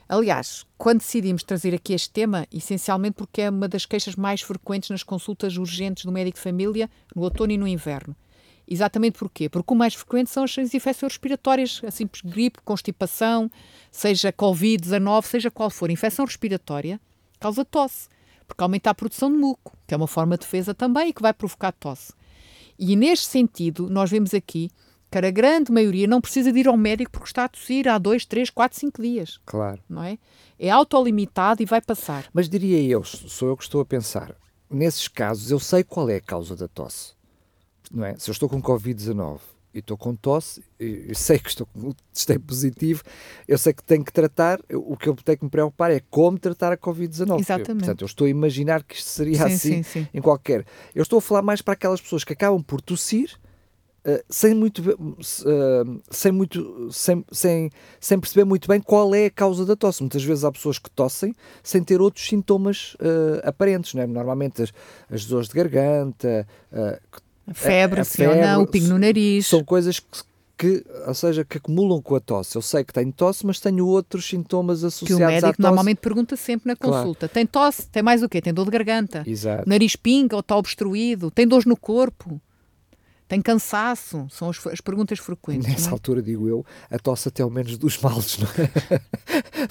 aliás, 0.08 0.64
quando 0.78 0.98
decidimos 0.98 1.42
trazer 1.42 1.74
aqui 1.74 1.92
este 1.92 2.10
tema, 2.10 2.46
essencialmente 2.52 3.14
porque 3.14 3.42
é 3.42 3.50
uma 3.50 3.68
das 3.68 3.84
queixas 3.84 4.16
mais 4.16 4.42
frequentes 4.42 4.90
nas 4.90 5.02
consultas 5.02 5.56
urgentes 5.56 6.04
do 6.04 6.12
médico 6.12 6.36
de 6.36 6.42
família 6.42 6.88
no 7.14 7.22
outono 7.22 7.52
e 7.52 7.58
no 7.58 7.66
inverno. 7.66 8.14
Exatamente 8.66 9.18
porquê? 9.18 9.48
Porque 9.48 9.74
o 9.74 9.76
mais 9.76 9.94
frequente 9.94 10.30
são 10.30 10.44
as 10.44 10.56
infecções 10.56 11.12
respiratórias, 11.12 11.80
a 11.84 11.90
simples 11.90 12.22
gripe, 12.22 12.60
constipação, 12.64 13.50
seja 13.90 14.32
Covid-19, 14.32 15.24
seja 15.24 15.50
qual 15.50 15.70
for. 15.70 15.90
Infecção 15.90 16.24
respiratória 16.24 17.00
causa 17.40 17.64
tosse, 17.64 18.08
porque 18.50 18.62
aumenta 18.64 18.90
a 18.90 18.94
produção 18.94 19.30
de 19.30 19.38
muco, 19.38 19.76
que 19.86 19.94
é 19.94 19.96
uma 19.96 20.08
forma 20.08 20.36
de 20.36 20.40
defesa 20.40 20.74
também 20.74 21.10
e 21.10 21.12
que 21.12 21.22
vai 21.22 21.32
provocar 21.32 21.70
tosse. 21.70 22.12
E 22.76 22.96
neste 22.96 23.26
sentido, 23.26 23.88
nós 23.88 24.10
vemos 24.10 24.34
aqui 24.34 24.70
que 25.10 25.18
a 25.18 25.30
grande 25.30 25.70
maioria 25.70 26.06
não 26.06 26.20
precisa 26.20 26.52
de 26.52 26.58
ir 26.58 26.66
ao 26.68 26.76
médico 26.76 27.12
porque 27.12 27.28
está 27.28 27.44
a 27.44 27.48
tossir 27.48 27.86
há 27.86 27.96
2, 27.96 28.26
3, 28.26 28.50
4, 28.50 28.78
5 28.78 29.02
dias. 29.02 29.40
Claro. 29.46 29.80
Não 29.88 30.02
é? 30.02 30.18
É 30.58 30.68
autolimitado 30.68 31.62
e 31.62 31.66
vai 31.66 31.80
passar. 31.80 32.26
Mas 32.32 32.48
diria 32.48 32.82
eu, 32.82 33.04
sou 33.04 33.48
eu 33.48 33.56
que 33.56 33.62
estou 33.62 33.80
a 33.80 33.84
pensar, 33.84 34.34
nesses 34.68 35.06
casos 35.06 35.50
eu 35.50 35.60
sei 35.60 35.84
qual 35.84 36.10
é 36.10 36.16
a 36.16 36.20
causa 36.20 36.56
da 36.56 36.66
tosse. 36.66 37.12
Não 37.90 38.04
é? 38.04 38.16
Se 38.18 38.30
eu 38.30 38.32
estou 38.32 38.48
com 38.48 38.60
Covid-19 38.60 39.40
e 39.72 39.78
estou 39.78 39.96
com 39.96 40.14
tosse, 40.14 40.62
e 40.78 41.14
sei 41.14 41.38
que 41.38 41.48
estou 41.48 41.66
com 41.66 41.92
testei 42.12 42.38
positivo, 42.38 43.02
eu 43.46 43.56
sei 43.56 43.72
que 43.72 43.82
tenho 43.82 44.04
que 44.04 44.12
tratar, 44.12 44.60
o 44.72 44.96
que 44.96 45.08
eu 45.08 45.14
tenho 45.14 45.38
que 45.38 45.44
me 45.44 45.50
preocupar 45.50 45.90
é 45.90 46.00
como 46.10 46.38
tratar 46.38 46.72
a 46.72 46.76
Covid-19. 46.76 47.40
Exatamente. 47.40 47.84
Portanto, 47.84 48.02
eu 48.02 48.06
estou 48.06 48.26
a 48.26 48.30
imaginar 48.30 48.82
que 48.82 48.96
isto 48.96 49.08
seria 49.08 49.36
sim, 49.36 49.44
assim 49.44 49.54
sim, 49.54 49.82
sim. 49.82 50.08
em 50.12 50.20
qualquer. 50.20 50.66
Eu 50.94 51.02
estou 51.02 51.18
a 51.18 51.22
falar 51.22 51.42
mais 51.42 51.62
para 51.62 51.74
aquelas 51.74 52.00
pessoas 52.00 52.24
que 52.24 52.32
acabam 52.32 52.62
por 52.62 52.80
tossir 52.80 53.38
Uh, 54.02 54.24
sem 54.30 54.54
muito 54.54 54.80
uh, 54.80 56.02
sem 56.10 56.32
muito 56.32 56.88
sem, 56.90 57.22
sem, 57.30 57.70
sem 58.00 58.18
perceber 58.18 58.46
muito 58.46 58.66
bem 58.66 58.80
qual 58.80 59.14
é 59.14 59.26
a 59.26 59.30
causa 59.30 59.66
da 59.66 59.76
tosse. 59.76 60.00
Muitas 60.00 60.24
vezes 60.24 60.42
há 60.42 60.50
pessoas 60.50 60.78
que 60.78 60.88
tossem 60.88 61.34
sem 61.62 61.84
ter 61.84 62.00
outros 62.00 62.26
sintomas 62.26 62.94
uh, 62.94 63.46
aparentes, 63.46 63.94
é? 63.94 64.06
Normalmente 64.06 64.62
as, 64.62 64.72
as 65.10 65.26
dores 65.26 65.48
de 65.48 65.54
garganta, 65.54 66.48
a 67.46 67.54
febre, 67.54 68.00
a, 68.00 68.02
a 68.02 68.04
febre, 68.04 68.38
ou 68.38 68.46
não, 68.46 68.62
o 68.62 68.66
pingo 68.66 68.88
no 68.88 68.98
nariz. 68.98 69.46
São 69.46 69.64
coisas 69.64 69.98
que, 69.98 70.06
que, 70.56 70.84
ou 71.06 71.14
seja, 71.14 71.44
que 71.44 71.58
acumulam 71.58 72.00
com 72.02 72.14
a 72.14 72.20
tosse. 72.20 72.56
Eu 72.56 72.62
sei 72.62 72.84
que 72.84 72.92
tenho 72.92 73.12
tosse, 73.12 73.46
mas 73.46 73.58
tenho 73.58 73.86
outros 73.86 74.26
sintomas 74.28 74.84
associados 74.84 75.16
que 75.16 75.22
o 75.22 75.26
médico 75.26 75.46
à 75.46 75.50
tosse. 75.50 75.62
normalmente 75.62 75.98
pergunta 75.98 76.36
sempre 76.36 76.68
na 76.68 76.76
consulta. 76.76 77.20
Claro. 77.20 77.34
Tem 77.34 77.46
tosse? 77.46 77.88
Tem 77.88 78.02
mais 78.02 78.22
o 78.22 78.28
quê? 78.28 78.40
Tem 78.40 78.52
dor 78.52 78.66
de 78.66 78.70
garganta? 78.70 79.24
Exato. 79.26 79.68
Nariz 79.68 79.96
pinga 79.96 80.36
ou 80.36 80.40
está 80.40 80.56
obstruído? 80.56 81.30
Tem 81.30 81.46
dores 81.46 81.64
no 81.64 81.76
corpo? 81.76 82.40
Tem 83.30 83.40
cansaço? 83.40 84.26
São 84.28 84.50
as, 84.50 84.66
as 84.66 84.80
perguntas 84.80 85.20
frequentes. 85.20 85.68
Nessa 85.68 85.90
é? 85.90 85.92
altura, 85.92 86.20
digo 86.20 86.48
eu, 86.48 86.66
a 86.90 86.98
tosse 86.98 87.28
até 87.28 87.44
ao 87.44 87.48
menos 87.48 87.78
dos 87.78 87.96
males, 87.98 88.38
não 88.38 88.48
é? 88.48 89.00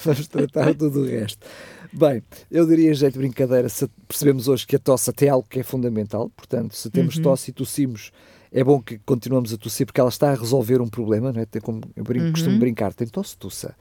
Vamos 0.02 0.26
tratar 0.28 0.74
tudo 0.74 1.02
o 1.02 1.04
resto. 1.04 1.46
Bem, 1.92 2.22
eu 2.50 2.66
diria 2.66 2.94
jeito 2.94 3.14
de 3.14 3.18
brincadeira, 3.18 3.68
se 3.68 3.88
percebemos 4.06 4.48
hoje 4.48 4.66
que 4.66 4.76
a 4.76 4.78
tosse 4.78 5.10
até 5.10 5.26
é 5.26 5.28
algo 5.30 5.46
que 5.48 5.60
é 5.60 5.62
fundamental, 5.62 6.30
portanto, 6.30 6.74
se 6.76 6.88
temos 6.90 7.16
uhum. 7.16 7.22
tosse 7.22 7.50
e 7.50 7.52
tossimos, 7.52 8.12
é 8.52 8.62
bom 8.62 8.80
que 8.80 8.98
continuemos 8.98 9.52
a 9.52 9.56
tossir 9.56 9.86
porque 9.86 10.00
ela 10.00 10.08
está 10.08 10.30
a 10.30 10.34
resolver 10.34 10.80
um 10.80 10.88
problema, 10.88 11.32
não 11.32 11.40
é? 11.40 11.46
Tem 11.46 11.60
como 11.60 11.80
eu 11.96 12.04
brinco, 12.04 12.26
uhum. 12.26 12.32
costumo 12.32 12.58
brincar, 12.58 12.94
tem 12.94 13.06
tosse, 13.06 13.36
tossa. 13.36 13.74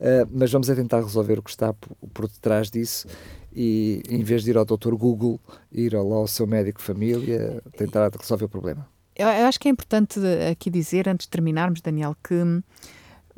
Uh, 0.00 0.28
mas 0.30 0.50
vamos 0.52 0.70
a 0.70 0.74
tentar 0.74 1.00
resolver 1.00 1.38
o 1.38 1.42
que 1.42 1.50
está 1.50 1.72
por, 1.72 1.96
por 2.14 2.28
detrás 2.28 2.70
disso 2.70 3.06
e 3.52 4.02
em 4.08 4.22
vez 4.22 4.44
de 4.44 4.50
ir 4.50 4.56
ao 4.56 4.64
Dr. 4.64 4.94
Google, 4.94 5.40
ir 5.72 5.94
lá 5.94 6.00
ao 6.00 6.26
seu 6.28 6.46
médico 6.46 6.80
família, 6.80 7.62
tentar 7.76 8.10
resolver 8.16 8.44
o 8.44 8.48
problema 8.48 8.86
eu, 9.18 9.26
eu 9.26 9.46
acho 9.46 9.58
que 9.58 9.68
é 9.68 9.70
importante 9.70 10.20
aqui 10.50 10.70
dizer, 10.70 11.08
antes 11.08 11.26
de 11.26 11.30
terminarmos, 11.30 11.80
Daniel, 11.80 12.16
que 12.22 12.34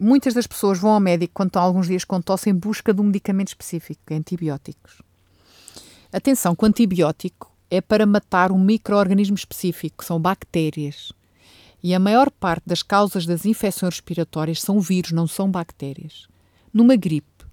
muitas 0.01 0.33
das 0.33 0.47
pessoas 0.47 0.79
vão 0.79 0.93
ao 0.93 1.01
médico 1.01 1.35
quando 1.35 1.49
estão 1.49 1.63
alguns 1.63 1.87
dias 1.87 2.05
com 2.05 2.21
tosse 2.21 2.49
em 2.49 2.55
busca 2.55 2.95
de 2.95 3.01
um 3.01 3.05
medicamento 3.05 3.49
específico, 3.49 4.01
é 4.09 4.15
antibióticos. 4.15 5.03
Atenção, 6.13 6.57
que 6.57 6.65
o 6.65 6.67
antibiótico 6.67 7.53
é 7.71 7.81
para 7.81 8.07
matar 8.07 8.51
um 8.51 8.59
microorganismo 8.59 9.37
específico, 9.37 9.99
que 9.99 10.05
são 10.05 10.19
bactérias. 10.19 11.13
E 11.83 11.95
a 11.95 11.99
maior 11.99 12.31
parte 12.31 12.65
das 12.67 12.83
causas 12.83 13.27
das 13.27 13.45
infecções 13.45 13.95
respiratórias 13.95 14.61
são 14.61 14.81
vírus, 14.81 15.13
não 15.13 15.27
são 15.27 15.51
bactérias. 15.51 16.27
Numa 16.73 16.97
gripe, 16.97 17.45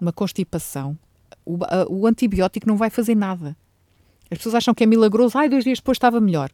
numa 0.00 0.12
constipação, 0.12 0.96
o, 1.44 1.58
a, 1.64 1.86
o 1.88 2.06
antibiótico 2.06 2.66
não 2.66 2.76
vai 2.76 2.90
fazer 2.90 3.14
nada. 3.14 3.56
As 4.30 4.38
pessoas 4.38 4.54
acham 4.54 4.74
que 4.74 4.84
é 4.84 4.86
milagroso, 4.86 5.36
ai, 5.36 5.48
dois 5.48 5.64
dias 5.64 5.78
depois 5.78 5.96
estava 5.96 6.20
melhor 6.20 6.50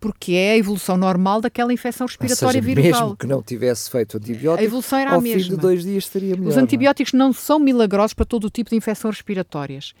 porque 0.00 0.32
é 0.32 0.52
a 0.52 0.56
evolução 0.56 0.96
normal 0.96 1.40
daquela 1.40 1.72
infecção 1.72 2.06
respiratória 2.06 2.60
Ou 2.60 2.64
seja, 2.64 2.82
viral. 2.82 3.02
Mesmo 3.02 3.16
que 3.16 3.26
não 3.26 3.42
tivesse 3.42 3.90
feito 3.90 4.16
antibiótico, 4.16 4.62
a 4.62 4.64
evolução 4.64 4.98
era 4.98 5.10
ao 5.10 5.18
a 5.18 5.20
mesma. 5.20 5.42
fim 5.42 5.50
de 5.50 5.56
dois 5.56 5.82
dias 5.82 6.04
estaria 6.04 6.36
melhor. 6.36 6.50
Os 6.50 6.56
antibióticos 6.56 7.12
não, 7.12 7.26
não 7.26 7.32
são 7.32 7.58
milagrosos 7.58 8.14
para 8.14 8.24
todo 8.24 8.44
o 8.44 8.50
tipo 8.50 8.70
de 8.70 8.76
infecções 8.76 9.16
respiratórias. 9.16 9.92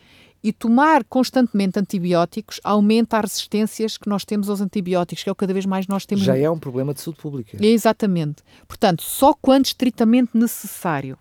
E 0.42 0.52
tomar 0.52 1.02
constantemente 1.02 1.80
antibióticos 1.80 2.60
aumenta 2.62 3.18
as 3.18 3.24
resistências 3.24 3.98
que 3.98 4.08
nós 4.08 4.24
temos 4.24 4.48
aos 4.48 4.60
antibióticos, 4.60 5.24
que 5.24 5.28
é 5.28 5.32
o 5.32 5.34
que 5.34 5.40
cada 5.40 5.52
vez 5.52 5.66
mais 5.66 5.88
nós 5.88 6.06
temos. 6.06 6.24
Já 6.24 6.38
é 6.38 6.48
um 6.48 6.58
problema 6.58 6.94
de 6.94 7.00
saúde 7.00 7.20
pública. 7.20 7.58
É, 7.60 7.66
exatamente. 7.66 8.42
Portanto, 8.68 9.02
só 9.02 9.34
quando 9.34 9.66
estritamente 9.66 10.30
necessário. 10.34 11.18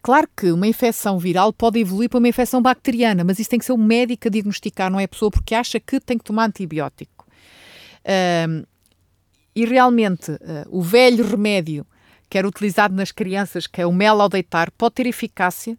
Claro 0.00 0.28
que 0.36 0.50
uma 0.50 0.66
infecção 0.66 1.16
viral 1.16 1.52
pode 1.52 1.78
evoluir 1.78 2.10
para 2.10 2.18
uma 2.18 2.28
infecção 2.28 2.60
bacteriana, 2.60 3.22
mas 3.22 3.38
isso 3.38 3.48
tem 3.48 3.58
que 3.58 3.64
ser 3.64 3.72
o 3.72 3.78
médico 3.78 4.26
a 4.26 4.30
diagnosticar, 4.30 4.90
não 4.90 4.98
é 4.98 5.04
a 5.04 5.08
pessoa 5.08 5.30
porque 5.30 5.54
acha 5.54 5.78
que 5.78 6.00
tem 6.00 6.18
que 6.18 6.24
tomar 6.24 6.46
antibiótico. 6.46 7.11
Uh, 8.04 8.66
e 9.54 9.64
realmente, 9.64 10.30
uh, 10.32 10.38
o 10.68 10.82
velho 10.82 11.24
remédio 11.24 11.86
que 12.32 12.38
era 12.38 12.48
utilizado 12.48 12.94
nas 12.94 13.12
crianças, 13.12 13.66
que 13.66 13.82
é 13.82 13.86
o 13.86 13.92
mel 13.92 14.18
ao 14.18 14.26
deitar, 14.26 14.70
pode 14.70 14.94
ter 14.94 15.06
eficácia, 15.06 15.76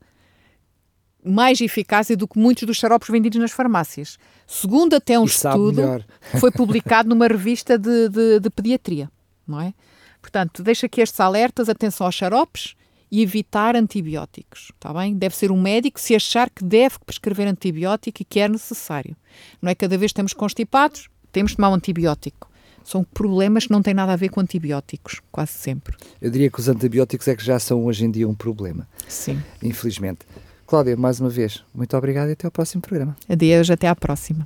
mais 1.25 1.59
eficácia 1.59 2.15
do 2.15 2.27
que 2.27 2.37
muitos 2.37 2.67
dos 2.67 2.77
xaropes 2.77 3.09
vendidos 3.09 3.39
nas 3.39 3.51
farmácias. 3.51 4.19
Segundo 4.45 4.95
até 4.95 5.17
um 5.17 5.23
e 5.23 5.25
estudo 5.25 6.05
que 6.31 6.39
foi 6.39 6.51
publicado 6.51 7.09
numa 7.09 7.27
revista 7.27 7.75
de, 7.75 8.07
de, 8.07 8.39
de, 8.39 8.49
pediatria, 8.51 9.09
não 9.47 9.59
é? 9.59 9.73
Portanto, 10.21 10.61
deixa 10.61 10.85
aqui 10.85 11.01
estes 11.01 11.19
alertas, 11.19 11.69
atenção 11.69 12.05
aos 12.05 12.13
xaropes 12.13 12.75
e 13.11 13.23
evitar 13.23 13.75
antibióticos, 13.75 14.71
está 14.75 14.93
bem? 14.93 15.15
Deve 15.15 15.35
ser 15.35 15.51
um 15.51 15.59
médico 15.59 15.99
se 15.99 16.13
achar 16.13 16.51
que 16.51 16.63
deve 16.63 16.99
prescrever 17.03 17.47
antibiótico 17.47 18.21
e 18.21 18.25
que 18.25 18.39
é 18.39 18.47
necessário. 18.47 19.17
Não 19.59 19.71
é 19.71 19.73
cada 19.73 19.97
vez 19.97 20.11
que 20.11 20.13
estamos 20.13 20.33
constipados, 20.33 21.09
temos 21.33 21.51
de 21.51 21.57
tomar 21.57 21.71
um 21.71 21.73
antibiótico. 21.73 22.49
São 22.85 23.03
problemas 23.03 23.65
que 23.65 23.71
não 23.71 23.81
têm 23.81 23.93
nada 23.93 24.13
a 24.13 24.15
ver 24.15 24.29
com 24.29 24.39
antibióticos, 24.39 25.21
quase 25.31 25.51
sempre. 25.53 25.95
Eu 26.21 26.29
diria 26.29 26.49
que 26.49 26.59
os 26.59 26.69
antibióticos 26.69 27.27
é 27.27 27.35
que 27.35 27.43
já 27.43 27.57
são 27.57 27.85
hoje 27.85 28.05
em 28.05 28.11
dia 28.11 28.27
um 28.27 28.35
problema. 28.35 28.87
Sim. 29.07 29.41
Infelizmente. 29.61 30.19
Cláudia, 30.67 30.95
mais 30.95 31.19
uma 31.19 31.29
vez, 31.29 31.63
muito 31.73 31.95
obrigado 31.97 32.29
e 32.29 32.33
até 32.33 32.45
ao 32.45 32.51
próximo 32.51 32.81
programa. 32.81 33.15
Adeus, 33.27 33.69
até 33.69 33.87
à 33.87 33.95
próxima. 33.95 34.45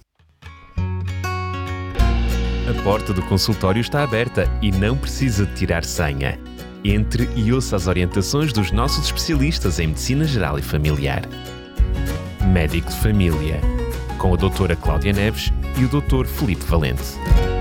A 2.69 2.83
porta 2.83 3.13
do 3.13 3.21
consultório 3.23 3.79
está 3.79 4.03
aberta 4.03 4.45
e 4.61 4.71
não 4.71 4.97
precisa 4.97 5.45
de 5.45 5.55
tirar 5.55 5.83
senha. 5.83 6.39
Entre 6.83 7.27
e 7.35 7.51
ouça 7.51 7.75
as 7.75 7.87
orientações 7.87 8.53
dos 8.53 8.71
nossos 8.71 9.05
especialistas 9.05 9.79
em 9.79 9.87
Medicina 9.87 10.25
Geral 10.25 10.59
e 10.59 10.61
Familiar. 10.61 11.23
Médico 12.53 12.89
de 12.89 12.97
Família 12.97 13.59
com 14.17 14.33
a 14.33 14.37
doutora 14.37 14.75
Cláudia 14.75 15.13
Neves 15.13 15.51
e 15.79 15.85
o 15.85 15.87
doutor 15.87 16.25
Felipe 16.25 16.65
Valente. 16.65 17.56